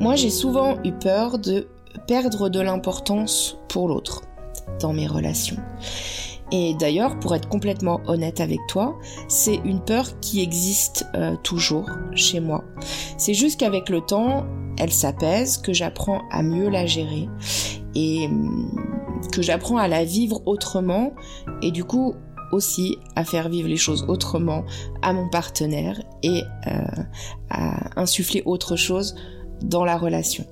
Moi, 0.00 0.16
j'ai 0.16 0.30
souvent 0.30 0.76
eu 0.84 0.92
peur 0.92 1.38
de 1.38 1.68
perdre 2.06 2.48
de 2.48 2.60
l'importance 2.60 3.58
pour 3.68 3.88
l'autre 3.88 4.22
dans 4.80 4.92
mes 4.92 5.06
relations. 5.06 5.58
Et 6.50 6.74
d'ailleurs, 6.74 7.18
pour 7.18 7.34
être 7.34 7.48
complètement 7.48 8.00
honnête 8.06 8.40
avec 8.40 8.60
toi, 8.68 8.98
c'est 9.28 9.60
une 9.64 9.80
peur 9.80 10.18
qui 10.20 10.40
existe 10.40 11.06
euh, 11.14 11.36
toujours 11.42 11.90
chez 12.14 12.40
moi. 12.40 12.64
C'est 13.16 13.34
juste 13.34 13.60
qu'avec 13.60 13.88
le 13.90 14.00
temps, 14.00 14.46
elle 14.78 14.92
s'apaise, 14.92 15.58
que 15.58 15.72
j'apprends 15.72 16.22
à 16.30 16.42
mieux 16.42 16.68
la 16.68 16.86
gérer 16.86 17.28
et 17.94 18.26
hum, 18.26 18.74
que 19.30 19.42
j'apprends 19.42 19.76
à 19.76 19.88
la 19.88 20.04
vivre 20.04 20.40
autrement. 20.46 21.12
Et 21.62 21.70
du 21.70 21.84
coup, 21.84 22.14
aussi 22.52 22.98
à 23.16 23.24
faire 23.24 23.48
vivre 23.48 23.68
les 23.68 23.76
choses 23.76 24.04
autrement 24.08 24.64
à 25.02 25.12
mon 25.12 25.28
partenaire 25.30 26.00
et 26.22 26.42
euh, 26.66 27.02
à 27.50 28.00
insuffler 28.00 28.42
autre 28.46 28.76
chose 28.76 29.14
dans 29.62 29.84
la 29.84 29.96
relation. 29.96 30.44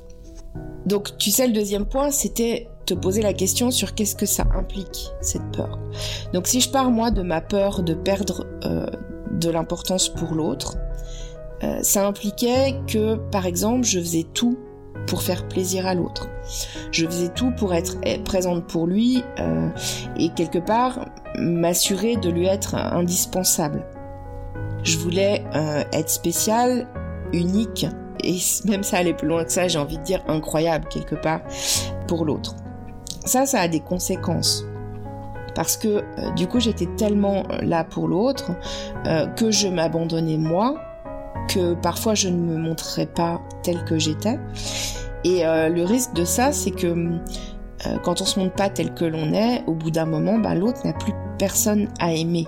Donc 0.86 1.16
tu 1.18 1.30
sais, 1.30 1.46
le 1.46 1.52
deuxième 1.52 1.86
point, 1.86 2.10
c'était 2.10 2.68
te 2.86 2.94
poser 2.94 3.22
la 3.22 3.32
question 3.32 3.70
sur 3.70 3.94
qu'est-ce 3.94 4.16
que 4.16 4.26
ça 4.26 4.46
implique, 4.54 5.10
cette 5.20 5.48
peur. 5.52 5.78
Donc 6.32 6.46
si 6.46 6.60
je 6.60 6.70
pars 6.70 6.90
moi 6.90 7.10
de 7.10 7.22
ma 7.22 7.40
peur 7.40 7.82
de 7.82 7.94
perdre 7.94 8.46
euh, 8.64 8.86
de 9.32 9.50
l'importance 9.50 10.08
pour 10.08 10.34
l'autre, 10.34 10.76
euh, 11.62 11.78
ça 11.82 12.06
impliquait 12.06 12.80
que, 12.86 13.16
par 13.30 13.46
exemple, 13.46 13.84
je 13.84 14.00
faisais 14.00 14.26
tout 14.34 14.58
pour 15.06 15.22
faire 15.22 15.48
plaisir 15.48 15.86
à 15.86 15.94
l'autre. 15.94 16.28
Je 16.92 17.04
faisais 17.06 17.28
tout 17.28 17.50
pour 17.52 17.74
être 17.74 17.96
présente 18.24 18.66
pour 18.66 18.86
lui 18.86 19.24
euh, 19.38 19.68
et 20.16 20.30
quelque 20.30 20.58
part 20.58 21.06
m'assurer 21.38 22.16
de 22.16 22.30
lui 22.30 22.46
être 22.46 22.74
indispensable. 22.74 23.84
Je 24.82 24.98
voulais 24.98 25.44
euh, 25.54 25.82
être 25.92 26.10
spéciale, 26.10 26.86
unique 27.32 27.86
et 28.22 28.36
même 28.66 28.82
ça 28.82 28.98
allait 28.98 29.14
plus 29.14 29.28
loin 29.28 29.44
que 29.44 29.52
ça, 29.52 29.68
j'ai 29.68 29.78
envie 29.78 29.98
de 29.98 30.02
dire 30.02 30.22
incroyable 30.28 30.86
quelque 30.88 31.16
part 31.16 31.40
pour 32.06 32.24
l'autre. 32.24 32.54
Ça, 33.24 33.46
ça 33.46 33.60
a 33.60 33.68
des 33.68 33.80
conséquences 33.80 34.64
parce 35.54 35.76
que 35.76 35.88
euh, 35.88 36.30
du 36.36 36.46
coup 36.46 36.60
j'étais 36.60 36.86
tellement 36.96 37.42
là 37.62 37.82
pour 37.82 38.06
l'autre 38.06 38.52
que 39.36 39.50
je 39.50 39.66
m'abandonnais 39.66 40.36
moi 40.36 40.76
que 41.48 41.74
parfois 41.74 42.14
je 42.14 42.28
ne 42.28 42.36
me 42.36 42.56
montrerais 42.56 43.06
pas 43.06 43.40
tel 43.62 43.84
que 43.84 43.98
j'étais. 43.98 44.38
Et 45.24 45.44
euh, 45.44 45.68
le 45.68 45.84
risque 45.84 46.14
de 46.14 46.24
ça, 46.24 46.52
c'est 46.52 46.70
que 46.70 46.86
euh, 46.86 47.98
quand 48.02 48.20
on 48.20 48.24
se 48.24 48.38
montre 48.38 48.54
pas 48.54 48.70
tel 48.70 48.94
que 48.94 49.04
l'on 49.04 49.32
est, 49.32 49.64
au 49.66 49.74
bout 49.74 49.90
d'un 49.90 50.06
moment, 50.06 50.38
bah, 50.38 50.54
l'autre 50.54 50.80
n'a 50.84 50.92
plus 50.92 51.12
personne 51.38 51.88
à 51.98 52.12
aimer. 52.12 52.46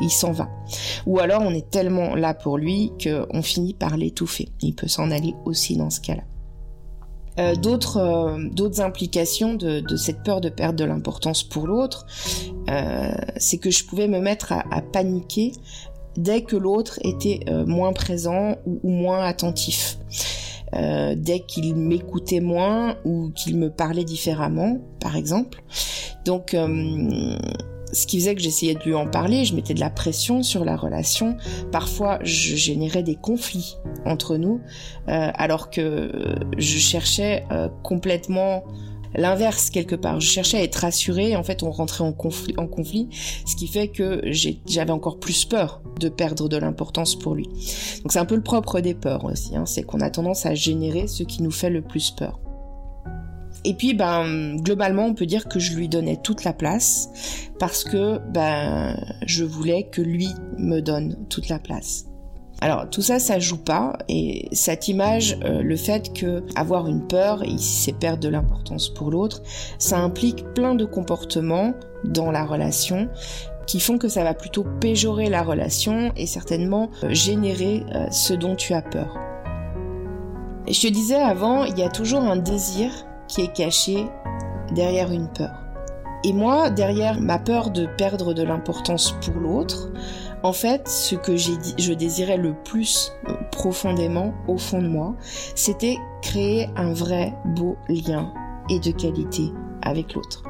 Il 0.00 0.10
s'en 0.10 0.32
va. 0.32 0.48
Ou 1.06 1.18
alors 1.18 1.42
on 1.42 1.52
est 1.52 1.70
tellement 1.70 2.14
là 2.14 2.32
pour 2.32 2.56
lui 2.56 2.92
qu'on 3.02 3.42
finit 3.42 3.74
par 3.74 3.96
l'étouffer. 3.96 4.48
Il 4.62 4.74
peut 4.74 4.88
s'en 4.88 5.10
aller 5.10 5.34
aussi 5.44 5.76
dans 5.76 5.90
ce 5.90 6.00
cas-là. 6.00 6.22
Euh, 7.38 7.54
d'autres 7.54 8.38
d'autres 8.52 8.80
implications 8.80 9.54
de, 9.54 9.84
cette 9.96 10.22
peur 10.22 10.40
de 10.40 10.48
perdre 10.48 10.78
de 10.78 10.84
l'importance 10.84 11.44
pour 11.44 11.66
l'autre, 11.66 12.06
c'est 13.36 13.58
que 13.58 13.70
je 13.70 13.84
pouvais 13.84 14.08
me 14.08 14.20
mettre 14.20 14.52
à 14.52 14.80
paniquer 14.80 15.52
dès 16.16 16.42
que 16.42 16.56
l'autre 16.56 16.98
était 17.02 17.40
euh, 17.48 17.64
moins 17.66 17.92
présent 17.92 18.56
ou, 18.66 18.88
moins 18.88 19.24
attentif. 19.24 19.98
Euh, 20.74 21.14
dès 21.16 21.40
qu'il 21.40 21.74
m'écoutait 21.74 22.40
moins 22.40 22.96
ou 23.04 23.30
qu'il 23.34 23.56
me 23.56 23.70
parlait 23.70 24.04
différemment, 24.04 24.78
par 25.00 25.16
exemple. 25.16 25.62
Donc, 26.24 26.54
euh, 26.54 27.36
ce 27.92 28.06
qui 28.06 28.20
faisait 28.20 28.36
que 28.36 28.40
j'essayais 28.40 28.74
de 28.74 28.82
lui 28.84 28.94
en 28.94 29.08
parler, 29.08 29.44
je 29.44 29.56
mettais 29.56 29.74
de 29.74 29.80
la 29.80 29.90
pression 29.90 30.44
sur 30.44 30.64
la 30.64 30.76
relation. 30.76 31.36
Parfois, 31.72 32.20
je 32.22 32.54
générais 32.54 33.02
des 33.02 33.16
conflits 33.16 33.78
entre 34.04 34.36
nous, 34.36 34.60
alors 35.08 35.70
que 35.70 36.36
je 36.56 36.78
cherchais 36.78 37.42
complètement 37.82 38.62
l'inverse 39.14 39.70
quelque 39.70 39.94
part. 39.94 40.20
Je 40.20 40.28
cherchais 40.28 40.58
à 40.58 40.62
être 40.62 40.76
rassurée, 40.76 41.36
en 41.36 41.42
fait 41.42 41.62
on 41.62 41.70
rentrait 41.70 42.04
en 42.04 42.12
conflit, 42.12 42.54
en 42.56 42.66
conflit 42.66 43.08
ce 43.46 43.56
qui 43.56 43.66
fait 43.66 43.88
que 43.88 44.20
j'avais 44.24 44.92
encore 44.92 45.18
plus 45.18 45.44
peur 45.44 45.82
de 45.98 46.08
perdre 46.08 46.48
de 46.48 46.56
l'importance 46.56 47.16
pour 47.16 47.34
lui. 47.34 47.46
Donc 48.02 48.12
c'est 48.12 48.18
un 48.18 48.24
peu 48.24 48.36
le 48.36 48.42
propre 48.42 48.80
des 48.80 48.94
peurs 48.94 49.24
aussi, 49.24 49.56
hein. 49.56 49.66
c'est 49.66 49.82
qu'on 49.82 50.00
a 50.00 50.10
tendance 50.10 50.46
à 50.46 50.54
générer 50.54 51.06
ce 51.06 51.22
qui 51.22 51.42
nous 51.42 51.50
fait 51.50 51.70
le 51.70 51.82
plus 51.82 52.10
peur. 52.10 52.40
Et 53.64 53.74
puis, 53.74 53.92
ben, 53.92 54.56
globalement, 54.56 55.04
on 55.04 55.14
peut 55.14 55.26
dire 55.26 55.46
que 55.46 55.58
je 55.58 55.74
lui 55.74 55.88
donnais 55.88 56.16
toute 56.22 56.44
la 56.44 56.54
place 56.54 57.50
parce 57.58 57.84
que, 57.84 58.18
ben, 58.32 58.96
je 59.26 59.44
voulais 59.44 59.88
que 59.92 60.00
lui 60.00 60.28
me 60.56 60.80
donne 60.80 61.26
toute 61.28 61.48
la 61.48 61.58
place. 61.58 62.06
Alors 62.62 62.90
tout 62.90 63.00
ça, 63.00 63.18
ça 63.18 63.38
joue 63.38 63.56
pas 63.56 63.96
et 64.08 64.48
cette 64.52 64.88
image, 64.88 65.38
euh, 65.44 65.62
le 65.62 65.76
fait 65.76 66.12
que 66.12 66.42
avoir 66.56 66.88
une 66.88 67.06
peur, 67.06 67.42
ici 67.44 67.84
c'est 67.84 67.98
perdre 67.98 68.22
de 68.22 68.28
l'importance 68.28 68.90
pour 68.90 69.10
l'autre, 69.10 69.42
ça 69.78 69.98
implique 69.98 70.44
plein 70.52 70.74
de 70.74 70.84
comportements 70.84 71.72
dans 72.04 72.30
la 72.30 72.44
relation 72.44 73.08
qui 73.66 73.80
font 73.80 73.98
que 73.98 74.08
ça 74.08 74.24
va 74.24 74.34
plutôt 74.34 74.64
péjorer 74.80 75.30
la 75.30 75.42
relation 75.42 76.12
et 76.16 76.26
certainement 76.26 76.90
euh, 77.04 77.14
générer 77.14 77.82
euh, 77.94 78.10
ce 78.10 78.34
dont 78.34 78.56
tu 78.56 78.74
as 78.74 78.82
peur. 78.82 79.16
Je 80.68 80.80
te 80.80 80.88
disais 80.88 81.14
avant, 81.14 81.64
il 81.64 81.78
y 81.78 81.82
a 81.82 81.88
toujours 81.88 82.20
un 82.20 82.36
désir 82.36 82.90
qui 83.26 83.42
est 83.42 83.52
caché 83.52 84.06
derrière 84.74 85.10
une 85.10 85.28
peur. 85.28 85.60
Et 86.24 86.32
moi, 86.32 86.68
derrière 86.68 87.20
ma 87.20 87.38
peur 87.38 87.70
de 87.70 87.86
perdre 87.86 88.34
de 88.34 88.42
l'importance 88.42 89.14
pour 89.22 89.34
l'autre, 89.34 89.88
en 90.42 90.52
fait, 90.52 90.88
ce 90.88 91.14
que 91.14 91.36
je 91.36 91.92
désirais 91.92 92.38
le 92.38 92.54
plus 92.54 93.12
euh, 93.28 93.34
profondément 93.50 94.32
au 94.48 94.56
fond 94.56 94.80
de 94.80 94.88
moi, 94.88 95.14
c'était 95.54 95.96
créer 96.22 96.68
un 96.76 96.92
vrai 96.92 97.34
beau 97.44 97.76
lien 97.88 98.32
et 98.68 98.80
de 98.80 98.90
qualité 98.90 99.52
avec 99.82 100.14
l'autre. 100.14 100.42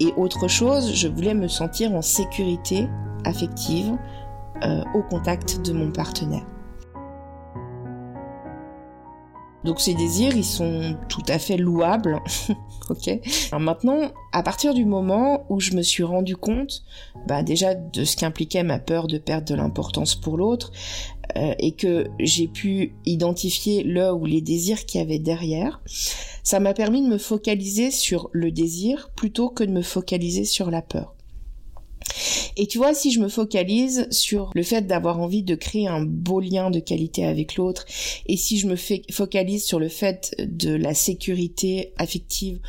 Et 0.00 0.12
autre 0.16 0.48
chose, 0.48 0.94
je 0.94 1.08
voulais 1.08 1.34
me 1.34 1.46
sentir 1.46 1.92
en 1.92 2.02
sécurité 2.02 2.88
affective 3.24 3.96
euh, 4.64 4.82
au 4.94 5.02
contact 5.02 5.60
de 5.60 5.72
mon 5.72 5.92
partenaire. 5.92 6.46
Donc 9.64 9.80
ces 9.80 9.94
désirs, 9.94 10.36
ils 10.36 10.44
sont 10.44 10.96
tout 11.08 11.22
à 11.28 11.38
fait 11.38 11.56
louables, 11.56 12.20
ok? 12.90 13.20
Alors 13.52 13.60
maintenant, 13.60 14.10
à 14.32 14.42
partir 14.42 14.72
du 14.72 14.84
moment 14.84 15.44
où 15.50 15.60
je 15.60 15.72
me 15.72 15.82
suis 15.82 16.02
rendu 16.02 16.36
compte, 16.36 16.82
bah 17.26 17.42
déjà 17.42 17.74
de 17.74 18.04
ce 18.04 18.16
qu'impliquait 18.16 18.62
ma 18.62 18.78
peur 18.78 19.06
de 19.06 19.18
perdre 19.18 19.46
de 19.46 19.54
l'importance 19.54 20.14
pour 20.14 20.38
l'autre, 20.38 20.72
euh, 21.36 21.54
et 21.58 21.72
que 21.72 22.08
j'ai 22.18 22.48
pu 22.48 22.94
identifier 23.04 23.82
le 23.82 24.12
ou 24.12 24.24
les 24.24 24.40
désirs 24.40 24.86
qu'il 24.86 25.00
y 25.00 25.04
avait 25.04 25.18
derrière, 25.18 25.80
ça 26.42 26.58
m'a 26.58 26.74
permis 26.74 27.02
de 27.02 27.08
me 27.08 27.18
focaliser 27.18 27.90
sur 27.90 28.30
le 28.32 28.50
désir 28.50 29.10
plutôt 29.14 29.50
que 29.50 29.62
de 29.62 29.70
me 29.70 29.82
focaliser 29.82 30.44
sur 30.44 30.70
la 30.70 30.82
peur. 30.82 31.14
Et 32.60 32.66
tu 32.66 32.76
vois, 32.76 32.92
si 32.92 33.10
je 33.10 33.20
me 33.20 33.30
focalise 33.30 34.06
sur 34.10 34.50
le 34.54 34.62
fait 34.62 34.86
d'avoir 34.86 35.18
envie 35.18 35.42
de 35.42 35.54
créer 35.54 35.88
un 35.88 36.02
beau 36.04 36.40
lien 36.40 36.70
de 36.70 36.78
qualité 36.78 37.24
avec 37.24 37.56
l'autre, 37.56 37.86
et 38.26 38.36
si 38.36 38.58
je 38.58 38.66
me 38.66 38.76
focalise 39.10 39.64
sur 39.64 39.80
le 39.80 39.88
fait 39.88 40.34
de 40.38 40.74
la 40.74 40.92
sécurité 40.92 41.94
affective 41.96 42.60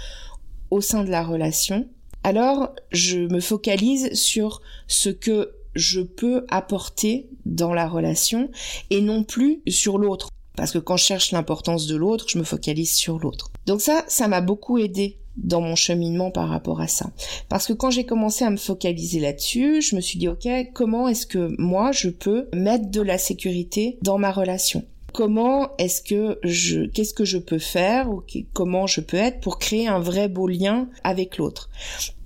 au 0.70 0.80
sein 0.80 1.04
de 1.04 1.10
la 1.10 1.26
relation, 1.26 1.90
alors 2.24 2.70
je 2.94 3.18
me 3.18 3.42
focalise 3.42 4.14
sur 4.14 4.62
ce 4.88 5.10
que 5.10 5.56
je 5.76 6.00
peux 6.00 6.46
apporter 6.48 7.28
dans 7.46 7.74
la 7.74 7.90
relation 7.90 8.50
et 8.92 9.02
non 9.02 9.26
plus 9.26 9.62
sur 9.68 9.98
l'autre. 9.98 10.30
Parce 10.56 10.72
que 10.72 10.78
quand 10.78 10.96
je 10.96 11.04
cherche 11.04 11.34
l'importance 11.34 11.86
de 11.88 11.98
l'autre, 11.98 12.28
je 12.30 12.38
me 12.38 12.46
focalise 12.46 12.94
sur 12.94 13.20
l'autre. 13.20 13.52
Donc 13.66 13.82
ça, 13.82 14.06
ça 14.08 14.30
m'a 14.30 14.40
beaucoup 14.40 14.78
aidé 14.78 15.18
dans 15.38 15.62
mon 15.62 15.76
cheminement 15.76 16.32
par 16.32 16.50
rapport 16.50 16.82
à 16.82 16.88
ça. 16.88 17.12
Parce 17.50 17.68
que 17.68 17.74
quand 17.74 17.90
j'ai 17.90 18.06
commencé 18.06 18.44
à 18.44 18.50
me 18.50 18.58
focaliser 18.58 19.20
là-dessus, 19.20 19.82
je 19.82 19.96
me 19.96 20.02
suis 20.02 20.20
dit, 20.20 20.28
ok, 20.28 20.48
comment 20.74 21.08
est-ce 21.08 21.26
que 21.26 21.56
moi, 21.58 21.92
je 21.92 22.10
peux 22.10 22.50
mettre 22.54 22.90
de 22.90 23.02
la 23.02 23.18
sécurité 23.18 23.98
dans 24.02 24.18
ma 24.18 24.32
relation? 24.32 24.86
Comment 25.14 25.76
est-ce 25.78 26.02
que 26.02 26.40
je, 26.44 26.86
qu'est-ce 26.86 27.14
que 27.14 27.26
je 27.26 27.38
peux 27.38 27.60
faire 27.60 28.10
ou 28.10 28.24
comment 28.54 28.88
je 28.88 29.02
peux 29.02 29.18
être 29.18 29.42
pour 29.42 29.60
créer 29.60 29.88
un 29.88 30.00
vrai 30.00 30.30
beau 30.30 30.48
lien 30.48 30.88
avec 31.04 31.38
l'autre? 31.38 31.70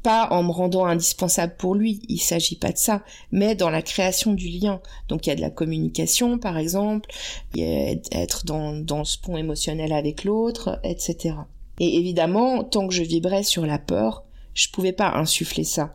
Pas 0.04 0.28
en 0.30 0.44
me 0.44 0.52
rendant 0.52 0.86
indispensable 0.86 1.56
pour 1.58 1.74
lui, 1.74 2.00
il 2.10 2.20
s'agit 2.20 2.58
pas 2.58 2.72
de 2.72 2.78
ça, 2.78 3.02
mais 3.32 3.56
dans 3.56 3.72
la 3.72 3.82
création 3.82 4.34
du 4.36 4.50
lien. 4.50 4.82
Donc 5.08 5.26
il 5.26 5.30
y 5.30 5.34
a 5.34 5.36
de 5.36 5.42
la 5.42 5.50
communication 5.50 6.38
par 6.38 6.60
exemple, 6.60 7.10
il 7.56 7.62
y 7.62 7.66
a 7.66 8.22
être 8.22 8.46
dans, 8.46 8.74
dans 8.74 9.04
ce 9.04 9.18
pont 9.18 9.36
émotionnel 9.36 9.92
avec 9.92 10.24
l'autre, 10.24 10.80
etc. 10.84 11.34
Et 11.80 11.98
évidemment, 11.98 12.64
tant 12.64 12.88
que 12.88 12.94
je 12.94 13.04
vibrais 13.04 13.44
sur 13.44 13.66
la 13.66 13.80
peur, 13.80 14.24
je 14.54 14.70
pouvais 14.70 14.94
pas 14.94 15.12
insuffler 15.16 15.64
ça 15.64 15.94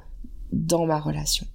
dans 0.53 0.87
ma 0.87 1.01
relation. 1.01 1.47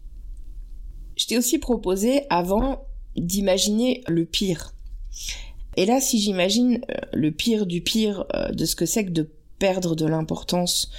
Je 1.17 1.27
t'ai 1.27 1.37
aussi 1.37 1.59
proposé 1.59 2.23
avant 2.29 2.85
d'imaginer 3.15 4.03
le 4.07 4.25
pire. 4.25 4.73
Et 5.77 5.85
là, 5.85 6.01
si 6.01 6.19
j'imagine 6.19 6.81
euh, 6.89 6.95
le 7.13 7.31
pire 7.31 7.65
du 7.65 7.81
pire 7.81 8.25
euh, 8.33 8.51
de 8.51 8.65
ce 8.65 8.75
que 8.75 8.85
c'est 8.85 9.05
que 9.05 9.11
de 9.11 9.29
perdre 9.59 9.95
de 9.95 10.05
l'importance 10.05 10.91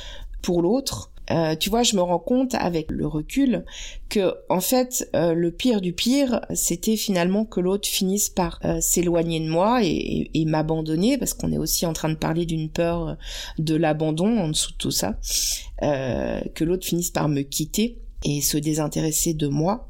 pour 0.42 0.62
l'autre, 0.62 1.12
euh, 1.30 1.56
tu 1.56 1.70
vois, 1.70 1.82
je 1.82 1.96
me 1.96 2.02
rends 2.02 2.18
compte 2.18 2.54
avec 2.54 2.90
le 2.90 3.06
recul 3.06 3.64
que 4.08 4.34
en 4.48 4.60
fait, 4.60 5.08
euh, 5.14 5.34
le 5.34 5.50
pire 5.50 5.80
du 5.80 5.92
pire, 5.92 6.40
c'était 6.54 6.96
finalement 6.96 7.44
que 7.44 7.60
l'autre 7.60 7.88
finisse 7.88 8.28
par 8.28 8.60
euh, 8.64 8.80
s'éloigner 8.80 9.40
de 9.40 9.48
moi 9.48 9.80
et, 9.82 10.30
et, 10.34 10.44
m'abandonner, 10.44 11.18
parce 11.18 11.34
qu'on 11.34 11.52
est 11.52 11.58
aussi 11.58 11.86
en 11.86 11.92
train 11.92 12.08
de 12.08 12.14
parler 12.14 12.46
d'une 12.46 12.68
peur 12.68 13.16
de 13.58 13.74
l'abandon 13.74 14.38
en 14.38 14.48
dessous 14.48 14.72
de 14.72 14.76
tout 14.76 14.90
ça, 14.90 15.18
que 15.80 16.64
l'autre 16.64 16.86
finisse 16.86 17.10
par 17.10 17.28
me 17.28 17.42
quitter 17.42 17.98
et 18.24 18.40
se 18.40 18.56
désintéresser 18.56 19.34
de 19.34 19.46
moi. 19.46 19.88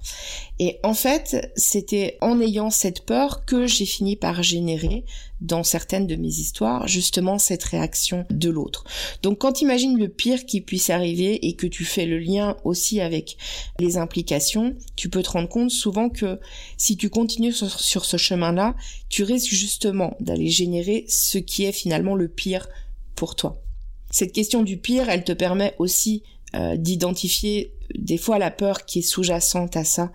Et 0.58 0.78
en 0.82 0.94
fait, 0.94 1.52
c'était 1.56 2.18
en 2.20 2.40
ayant 2.40 2.70
cette 2.70 3.04
peur 3.04 3.44
que 3.44 3.66
j'ai 3.66 3.86
fini 3.86 4.16
par 4.16 4.42
générer 4.42 5.04
dans 5.40 5.62
certaines 5.62 6.06
de 6.06 6.16
mes 6.16 6.28
histoires 6.28 6.88
justement 6.88 7.38
cette 7.38 7.64
réaction 7.64 8.24
de 8.30 8.48
l'autre. 8.48 8.84
Donc 9.22 9.38
quand 9.38 9.60
imagines 9.60 9.98
le 9.98 10.08
pire 10.08 10.46
qui 10.46 10.60
puisse 10.60 10.90
arriver 10.90 11.46
et 11.46 11.54
que 11.54 11.66
tu 11.66 11.84
fais 11.84 12.06
le 12.06 12.18
lien 12.18 12.56
aussi 12.64 13.00
avec 13.00 13.36
les 13.78 13.98
implications, 13.98 14.74
tu 14.96 15.10
peux 15.10 15.22
te 15.22 15.30
rendre 15.30 15.48
compte 15.48 15.70
souvent 15.70 16.08
que 16.08 16.40
si 16.78 16.96
tu 16.96 17.10
continues 17.10 17.52
sur, 17.52 17.80
sur 17.80 18.04
ce 18.04 18.16
chemin-là, 18.16 18.74
tu 19.08 19.24
risques 19.24 19.52
justement 19.52 20.16
d'aller 20.20 20.48
générer 20.48 21.04
ce 21.08 21.38
qui 21.38 21.64
est 21.64 21.72
finalement 21.72 22.14
le 22.14 22.28
pire 22.28 22.68
pour 23.14 23.36
toi. 23.36 23.62
Cette 24.10 24.32
question 24.32 24.62
du 24.62 24.78
pire, 24.78 25.08
elle 25.08 25.24
te 25.24 25.32
permet 25.32 25.74
aussi 25.78 26.22
euh, 26.54 26.76
d'identifier 26.76 27.72
des 27.94 28.18
fois 28.18 28.38
la 28.38 28.50
peur 28.50 28.84
qui 28.84 29.00
est 29.00 29.02
sous-jacente 29.02 29.76
à 29.76 29.84
ça, 29.84 30.12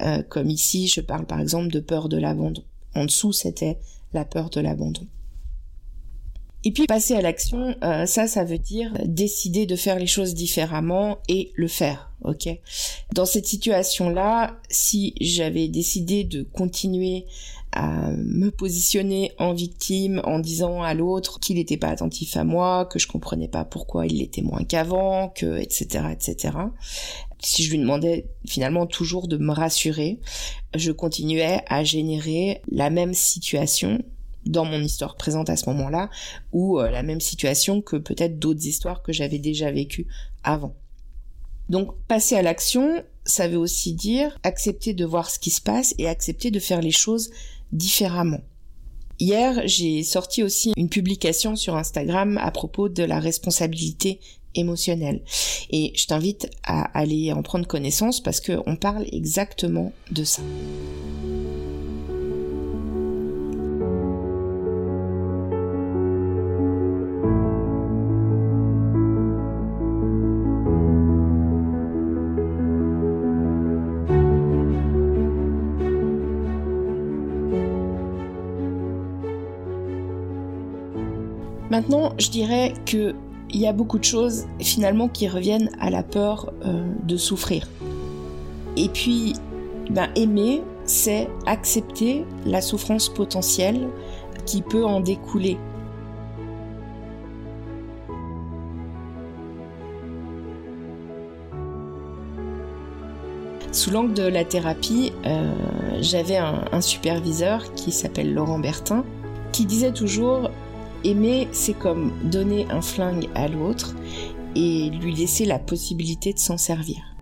euh, 0.00 0.22
comme 0.22 0.50
ici 0.50 0.88
je 0.88 1.00
parle 1.00 1.26
par 1.26 1.40
exemple 1.40 1.68
de 1.68 1.80
peur 1.80 2.08
de 2.08 2.16
l'abandon. 2.16 2.64
En 2.94 3.04
dessous 3.04 3.32
c'était 3.32 3.78
la 4.12 4.24
peur 4.24 4.50
de 4.50 4.60
l'abandon. 4.60 5.06
Et 6.66 6.72
puis 6.72 6.86
passer 6.86 7.14
à 7.14 7.20
l'action, 7.20 7.76
euh, 7.84 8.06
ça, 8.06 8.26
ça 8.26 8.42
veut 8.42 8.58
dire 8.58 8.92
décider 9.04 9.66
de 9.66 9.76
faire 9.76 9.98
les 9.98 10.06
choses 10.06 10.34
différemment 10.34 11.18
et 11.28 11.52
le 11.56 11.68
faire, 11.68 12.10
ok? 12.24 12.48
Dans 13.12 13.26
cette 13.26 13.46
situation-là, 13.46 14.58
si 14.70 15.14
j'avais 15.20 15.68
décidé 15.68 16.24
de 16.24 16.42
continuer 16.42 17.26
à 17.72 18.12
me 18.12 18.50
positionner 18.50 19.32
en 19.38 19.52
victime 19.52 20.22
en 20.24 20.38
disant 20.38 20.82
à 20.82 20.94
l'autre 20.94 21.40
qu'il 21.40 21.56
n'était 21.56 21.76
pas 21.76 21.88
attentif 21.88 22.36
à 22.36 22.44
moi, 22.44 22.86
que 22.86 22.98
je 22.98 23.08
comprenais 23.08 23.48
pas 23.48 23.64
pourquoi 23.64 24.06
il 24.06 24.18
l'était 24.18 24.42
moins 24.42 24.64
qu'avant, 24.64 25.28
que 25.28 25.58
etc 25.58 26.04
etc. 26.12 26.56
Si 27.40 27.64
je 27.64 27.72
lui 27.72 27.78
demandais 27.78 28.26
finalement 28.46 28.86
toujours 28.86 29.28
de 29.28 29.36
me 29.36 29.52
rassurer, 29.52 30.20
je 30.74 30.92
continuais 30.92 31.60
à 31.68 31.84
générer 31.84 32.62
la 32.70 32.90
même 32.90 33.12
situation 33.12 33.98
dans 34.46 34.64
mon 34.64 34.80
histoire 34.80 35.16
présente 35.16 35.50
à 35.50 35.56
ce 35.56 35.68
moment-là 35.70 36.10
ou 36.52 36.78
euh, 36.78 36.90
la 36.90 37.02
même 37.02 37.20
situation 37.20 37.80
que 37.80 37.96
peut-être 37.96 38.38
d'autres 38.38 38.66
histoires 38.66 39.02
que 39.02 39.12
j'avais 39.12 39.38
déjà 39.38 39.70
vécues 39.70 40.06
avant. 40.42 40.74
Donc 41.68 41.96
passer 42.08 42.36
à 42.36 42.42
l'action, 42.42 43.02
ça 43.24 43.48
veut 43.48 43.56
aussi 43.56 43.94
dire 43.94 44.38
accepter 44.42 44.92
de 44.92 45.04
voir 45.04 45.30
ce 45.30 45.38
qui 45.38 45.50
se 45.50 45.60
passe 45.60 45.94
et 45.98 46.08
accepter 46.08 46.50
de 46.50 46.60
faire 46.60 46.80
les 46.80 46.90
choses 46.90 47.30
différemment. 47.72 48.40
Hier, 49.20 49.62
j'ai 49.66 50.02
sorti 50.02 50.42
aussi 50.42 50.72
une 50.76 50.88
publication 50.88 51.56
sur 51.56 51.76
Instagram 51.76 52.38
à 52.38 52.50
propos 52.50 52.88
de 52.88 53.04
la 53.04 53.20
responsabilité 53.20 54.18
émotionnelle. 54.54 55.22
Et 55.70 55.92
je 55.94 56.06
t'invite 56.06 56.50
à 56.64 56.82
aller 56.98 57.32
en 57.32 57.42
prendre 57.42 57.66
connaissance 57.66 58.20
parce 58.20 58.40
qu'on 58.40 58.76
parle 58.76 59.06
exactement 59.12 59.92
de 60.10 60.24
ça. 60.24 60.42
Maintenant, 81.74 82.12
je 82.20 82.30
dirais 82.30 82.72
que 82.86 83.16
il 83.50 83.60
y 83.60 83.66
a 83.66 83.72
beaucoup 83.72 83.98
de 83.98 84.04
choses 84.04 84.46
finalement 84.60 85.08
qui 85.08 85.26
reviennent 85.26 85.70
à 85.80 85.90
la 85.90 86.04
peur 86.04 86.52
euh, 86.64 86.84
de 87.02 87.16
souffrir. 87.16 87.66
Et 88.76 88.88
puis, 88.88 89.32
ben, 89.90 90.08
aimer, 90.14 90.62
c'est 90.84 91.28
accepter 91.46 92.24
la 92.46 92.60
souffrance 92.60 93.08
potentielle 93.08 93.88
qui 94.46 94.62
peut 94.62 94.84
en 94.84 95.00
découler. 95.00 95.58
Sous 103.72 103.90
l'angle 103.90 104.14
de 104.14 104.22
la 104.22 104.44
thérapie, 104.44 105.12
euh, 105.26 105.52
j'avais 106.00 106.36
un 106.36 106.80
superviseur 106.80 107.74
qui 107.74 107.90
s'appelle 107.90 108.32
Laurent 108.32 108.60
Bertin, 108.60 109.04
qui 109.50 109.66
disait 109.66 109.92
toujours 109.92 110.50
Aimer, 111.04 111.48
c'est 111.52 111.78
comme 111.78 112.12
donner 112.22 112.66
un 112.70 112.80
flingue 112.80 113.28
à 113.34 113.48
l'autre 113.48 113.94
et 114.56 114.90
lui 114.90 115.14
laisser 115.14 115.44
la 115.44 115.58
possibilité 115.58 116.32
de 116.32 116.38
s'en 116.38 116.56
servir. 116.56 117.14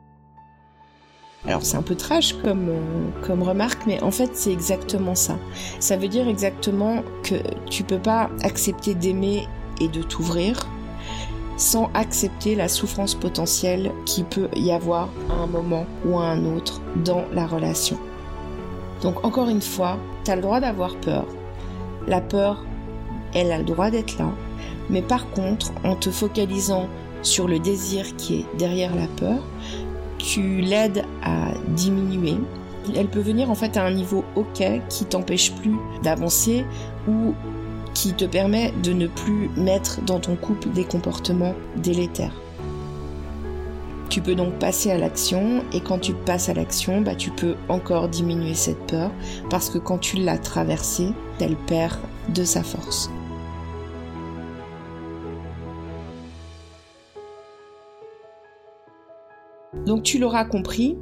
Alors 1.45 1.65
c'est 1.65 1.77
un 1.77 1.83
peu 1.83 1.97
trash 1.97 2.35
comme, 2.35 2.69
euh, 2.69 3.11
comme 3.27 3.43
remarque, 3.43 3.83
mais 3.87 4.01
en 4.03 4.13
fait 4.13 4.31
c'est 4.35 4.53
exactement 4.53 5.17
ça. 5.17 5.37
Ça 5.81 5.97
veut 5.97 6.07
dire 6.07 6.29
exactement 6.29 7.03
que 7.25 7.35
tu 7.69 7.83
peux 7.83 7.99
pas 7.99 8.31
accepter 8.43 8.95
d'aimer 8.95 9.49
et 9.81 9.89
de 9.89 10.03
t'ouvrir 10.03 10.69
sans 11.57 11.91
accepter 11.95 12.55
la 12.55 12.69
souffrance 12.69 13.15
potentielle 13.15 13.93
qui 14.07 14.23
peut 14.23 14.49
y 14.57 14.73
avoir 14.73 15.09
à 15.31 15.35
un 15.35 15.47
moment 15.47 15.87
ou 16.05 16.19
à 16.19 16.25
un 16.25 16.57
autre 16.57 16.81
dans 17.05 17.25
la 17.33 17.47
relation. 17.47 17.99
Donc 19.03 19.25
encore 19.25 19.49
une 19.49 19.63
fois, 19.63 19.99
tu 20.25 20.31
as 20.31 20.37
le 20.37 20.43
droit 20.43 20.61
d'avoir 20.61 20.97
peur. 20.97 21.27
La 22.07 22.21
peur, 22.21 22.65
elle 23.35 23.53
a 23.53 23.59
le 23.59 23.65
droit 23.65 23.91
d'être 23.91 24.19
là, 24.19 24.31
mais 24.91 25.03
par 25.03 25.31
contre, 25.31 25.73
en 25.85 25.97
te 25.97 26.11
focalisant 26.11 26.89
sur 27.23 27.49
le 27.49 27.59
désir 27.59 28.17
qui 28.17 28.41
est 28.41 28.47
derrière 28.59 28.95
la 28.95 29.07
peur, 29.07 29.43
tu 30.19 30.61
l'aides 30.61 31.05
à 31.23 31.53
diminuer. 31.69 32.37
Elle 32.95 33.09
peut 33.09 33.21
venir 33.21 33.51
en 33.51 33.55
fait 33.55 33.77
à 33.77 33.85
un 33.85 33.93
niveau 33.93 34.25
ok 34.35 34.63
qui 34.89 35.05
t'empêche 35.05 35.53
plus 35.53 35.77
d'avancer 36.03 36.65
ou 37.09 37.35
qui 37.95 38.13
te 38.15 38.25
permet 38.25 38.73
de 38.83 38.93
ne 38.93 39.07
plus 39.07 39.51
mettre 39.57 40.01
dans 40.03 40.19
ton 40.19 40.37
couple 40.37 40.71
des 40.71 40.85
comportements 40.85 41.55
délétères. 41.77 42.35
Tu 44.09 44.21
peux 44.21 44.35
donc 44.35 44.55
passer 44.59 44.91
à 44.91 44.99
l'action 44.99 45.65
et 45.73 45.81
quand 45.81 45.99
tu 45.99 46.13
passes 46.13 46.49
à 46.49 46.55
l'action, 46.55 47.01
bah, 47.01 47.15
tu 47.15 47.31
peux 47.31 47.55
encore 47.69 48.09
diminuer 48.09 48.55
cette 48.55 48.87
peur 48.87 49.11
parce 49.49 49.71
que 49.71 49.79
quand 49.79 49.99
tu 49.99 50.17
l'as 50.17 50.39
traversée, 50.39 51.09
elle 51.41 51.57
perd 51.57 51.99
de 52.29 52.45
sa 52.45 52.63
force. 52.63 53.11
Donc 59.87 60.05
tu 60.05 60.19
l'auras 60.19 60.45
compris, 60.45 60.97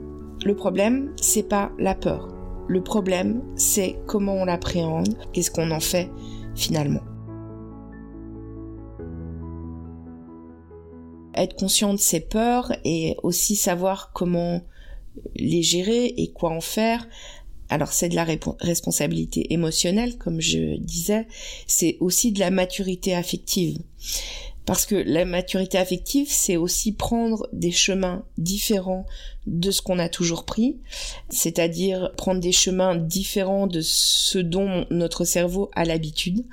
le 0.44 0.56
problème, 0.56 1.12
c'est 1.20 1.48
pas 1.48 1.70
la 1.78 1.94
peur. 1.94 2.28
Le 2.66 2.82
problème, 2.82 3.42
c'est 3.56 3.98
comment 4.06 4.34
on 4.34 4.44
l'appréhende, 4.44 5.16
qu'est-ce 5.32 5.50
qu'on 5.50 5.70
en 5.70 5.80
fait 5.80 6.10
finalement. 6.54 7.02
Être 11.34 11.56
conscient 11.56 11.92
de 11.92 11.98
ses 11.98 12.20
peurs 12.20 12.72
et 12.84 13.16
aussi 13.22 13.54
savoir 13.54 14.12
comment 14.12 14.62
les 15.36 15.62
gérer 15.62 16.06
et 16.16 16.32
quoi 16.32 16.50
en 16.50 16.60
faire. 16.60 17.06
Alors 17.68 17.92
c'est 17.92 18.08
de 18.08 18.16
la 18.16 18.26
responsabilité 18.60 19.52
émotionnelle, 19.52 20.16
comme 20.18 20.40
je 20.40 20.76
disais, 20.78 21.26
c'est 21.66 21.98
aussi 22.00 22.32
de 22.32 22.40
la 22.40 22.50
maturité 22.50 23.14
affective. 23.14 23.78
Parce 24.66 24.86
que 24.86 24.94
la 24.94 25.24
maturité 25.24 25.78
affective, 25.78 26.28
c'est 26.30 26.56
aussi 26.56 26.92
prendre 26.92 27.48
des 27.52 27.72
chemins 27.72 28.24
différents 28.38 29.06
de 29.46 29.70
ce 29.70 29.82
qu'on 29.82 29.98
a 29.98 30.08
toujours 30.08 30.44
pris, 30.44 30.78
c'est-à-dire 31.28 32.12
prendre 32.16 32.40
des 32.40 32.52
chemins 32.52 32.94
différents 32.94 33.66
de 33.66 33.80
ce 33.80 34.38
dont 34.38 34.86
notre 34.90 35.24
cerveau 35.24 35.70
a 35.74 35.84
l'habitude 35.84 36.44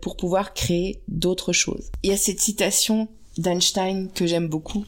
pour 0.00 0.16
pouvoir 0.16 0.54
créer 0.54 1.02
d'autres 1.08 1.52
choses. 1.52 1.90
Il 2.02 2.10
y 2.10 2.12
a 2.12 2.16
cette 2.16 2.40
citation 2.40 3.08
d'Einstein 3.38 4.10
que 4.12 4.26
j'aime 4.26 4.48
beaucoup 4.48 4.84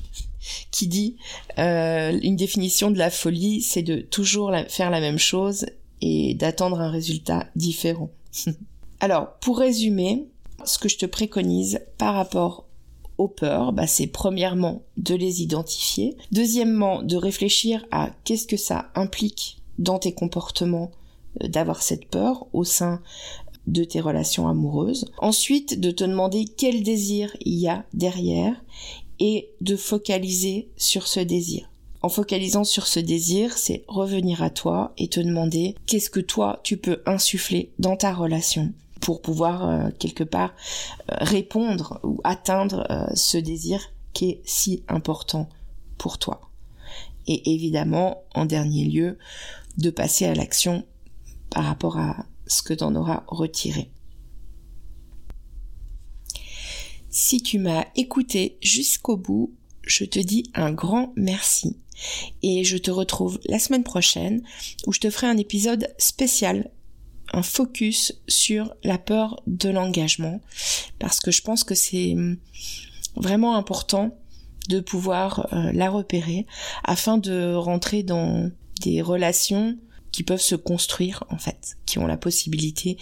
qui 0.71 0.87
dit 0.87 1.17
euh, 1.59 2.19
une 2.23 2.37
définition 2.37 2.91
de 2.91 2.99
la 2.99 3.11
folie, 3.11 3.63
c'est 3.63 3.83
de 3.83 4.01
toujours 4.01 4.53
faire 4.69 4.91
la 4.91 5.01
même 5.01 5.19
chose 5.19 5.67
et 6.01 6.35
d'attendre 6.35 6.81
un 6.81 6.91
résultat 6.91 7.47
différent. 7.57 8.11
Alors, 9.01 9.35
pour 9.41 9.59
résumer, 9.59 10.29
ce 10.67 10.79
que 10.79 10.89
je 10.89 10.99
te 10.99 11.07
préconise 11.07 11.81
par 11.99 12.15
rapport 12.15 12.67
aux 13.19 13.29
peurs, 13.29 13.73
bah, 13.73 13.87
c'est 13.87 14.07
premièrement 14.07 14.83
de 14.97 15.15
les 15.15 15.43
identifier, 15.43 16.17
deuxièmement 16.33 17.03
de 17.03 17.17
réfléchir 17.17 17.85
à 17.91 18.11
qu'est-ce 18.25 18.47
que 18.47 18.57
ça 18.57 18.91
implique 18.95 19.59
dans 19.79 19.99
tes 19.99 20.13
comportements 20.13 20.91
euh, 21.43 21.49
d'avoir 21.49 21.83
cette 21.83 22.07
peur 22.07 22.47
au 22.53 22.65
sein 22.65 23.01
de 23.67 23.85
tes 23.85 24.01
relations 24.01 24.49
amoureuses. 24.49 25.07
Ensuite, 25.19 25.81
de 25.81 25.91
te 25.91 26.05
demander 26.05 26.45
quel 26.45 26.83
désir 26.83 27.35
il 27.41 27.55
y 27.55 27.69
a 27.69 27.85
derrière 27.95 28.63
et 29.21 29.49
de 29.61 29.77
focaliser 29.77 30.69
sur 30.77 31.07
ce 31.07 31.21
désir. 31.21 31.71
En 32.03 32.11
focalisant 32.11 32.65
sur 32.65 32.87
ce 32.87 33.01
désir, 33.01 33.57
c'est 33.57 33.85
revenir 33.89 34.43
à 34.43 34.51
toi 34.51 34.93
et 34.99 35.09
te 35.09 35.21
demander 35.21 35.75
qu'est-ce 35.87 36.11
que 36.11 36.21
toi 36.21 36.61
tu 36.63 36.77
peux 36.77 37.01
insuffler 37.07 37.71
dans 37.79 37.97
ta 37.97 38.13
relation 38.13 38.75
pour 39.05 39.21
pouvoir 39.21 39.69
euh, 39.69 39.91
quelque 39.99 40.25
part 40.25 40.55
euh, 41.13 41.17
répondre 41.21 42.01
ou 42.03 42.23
atteindre 42.25 42.87
euh, 42.91 43.05
ce 43.15 43.37
désir 43.37 43.91
qui 44.15 44.31
est 44.31 44.43
si 44.47 44.83
important 44.89 45.51
pour 45.99 46.19
toi. 46.19 46.51
et 47.27 47.55
évidemment, 47.55 48.25
en 48.35 48.47
dernier 48.47 48.85
lieu, 48.85 49.19
de 49.77 49.91
passer 49.91 50.25
à 50.25 50.35
l'action 50.35 50.85
par 51.51 51.65
rapport 51.65 51.99
à 51.99 52.25
ce 52.47 52.63
que 52.63 52.73
tu 52.73 52.83
en 52.85 52.95
auras 52.95 53.25
retiré. 53.27 53.91
Si 57.11 57.43
tu 57.43 57.59
m'as 57.59 57.85
écouté 57.97 58.57
jusqu'au 58.63 59.17
bout, 59.17 59.53
je 59.83 60.05
te 60.05 60.19
dis 60.19 60.51
un 60.55 60.73
grand 60.73 61.13
merci. 61.15 61.77
Et 62.43 62.65
je 62.65 62.77
te 62.77 62.91
retrouve 62.91 63.39
la 63.45 63.59
semaine 63.59 63.85
prochaine 63.85 64.43
où 64.87 64.93
je 64.93 65.01
te 65.01 65.11
ferai 65.11 65.27
un 65.27 65.37
épisode 65.37 65.95
spécial, 65.99 66.71
un 67.35 67.43
focus 67.43 68.15
sur 68.29 68.75
la 68.85 68.99
peur 68.99 69.43
de 69.47 69.69
l'engagement. 69.69 70.41
Parce 70.99 71.21
que 71.21 71.31
je 71.31 71.43
pense 71.43 71.65
que 71.65 71.75
c'est 71.75 72.15
vraiment 73.17 73.57
important 73.57 74.17
de 74.69 74.81
pouvoir 74.81 75.53
euh, 75.53 75.73
la 75.73 75.91
repérer 75.91 76.47
afin 76.85 77.19
de 77.19 77.55
rentrer 77.55 78.03
dans 78.03 78.51
des 78.81 79.03
relations 79.03 79.77
qui 80.11 80.23
peuvent 80.23 80.41
se 80.41 80.55
construire 80.55 81.25
en 81.29 81.39
fait, 81.39 81.77
qui 81.87 81.99
ont 81.99 82.07
la 82.07 82.17
possibilité 82.17 82.97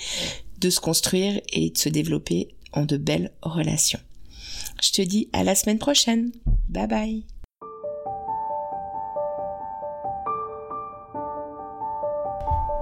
de 0.58 0.70
se 0.70 0.80
construire 0.80 1.40
et 1.52 1.70
de 1.70 1.78
se 1.78 1.88
développer 1.88 2.54
en 2.72 2.84
de 2.84 2.96
belles 2.96 3.32
relations. 3.42 4.00
Je 4.82 4.90
te 4.90 5.02
dis 5.02 5.28
à 5.32 5.44
la 5.44 5.54
semaine 5.54 5.78
prochaine. 5.78 6.32
Bye 6.68 6.88
bye. 6.88 7.24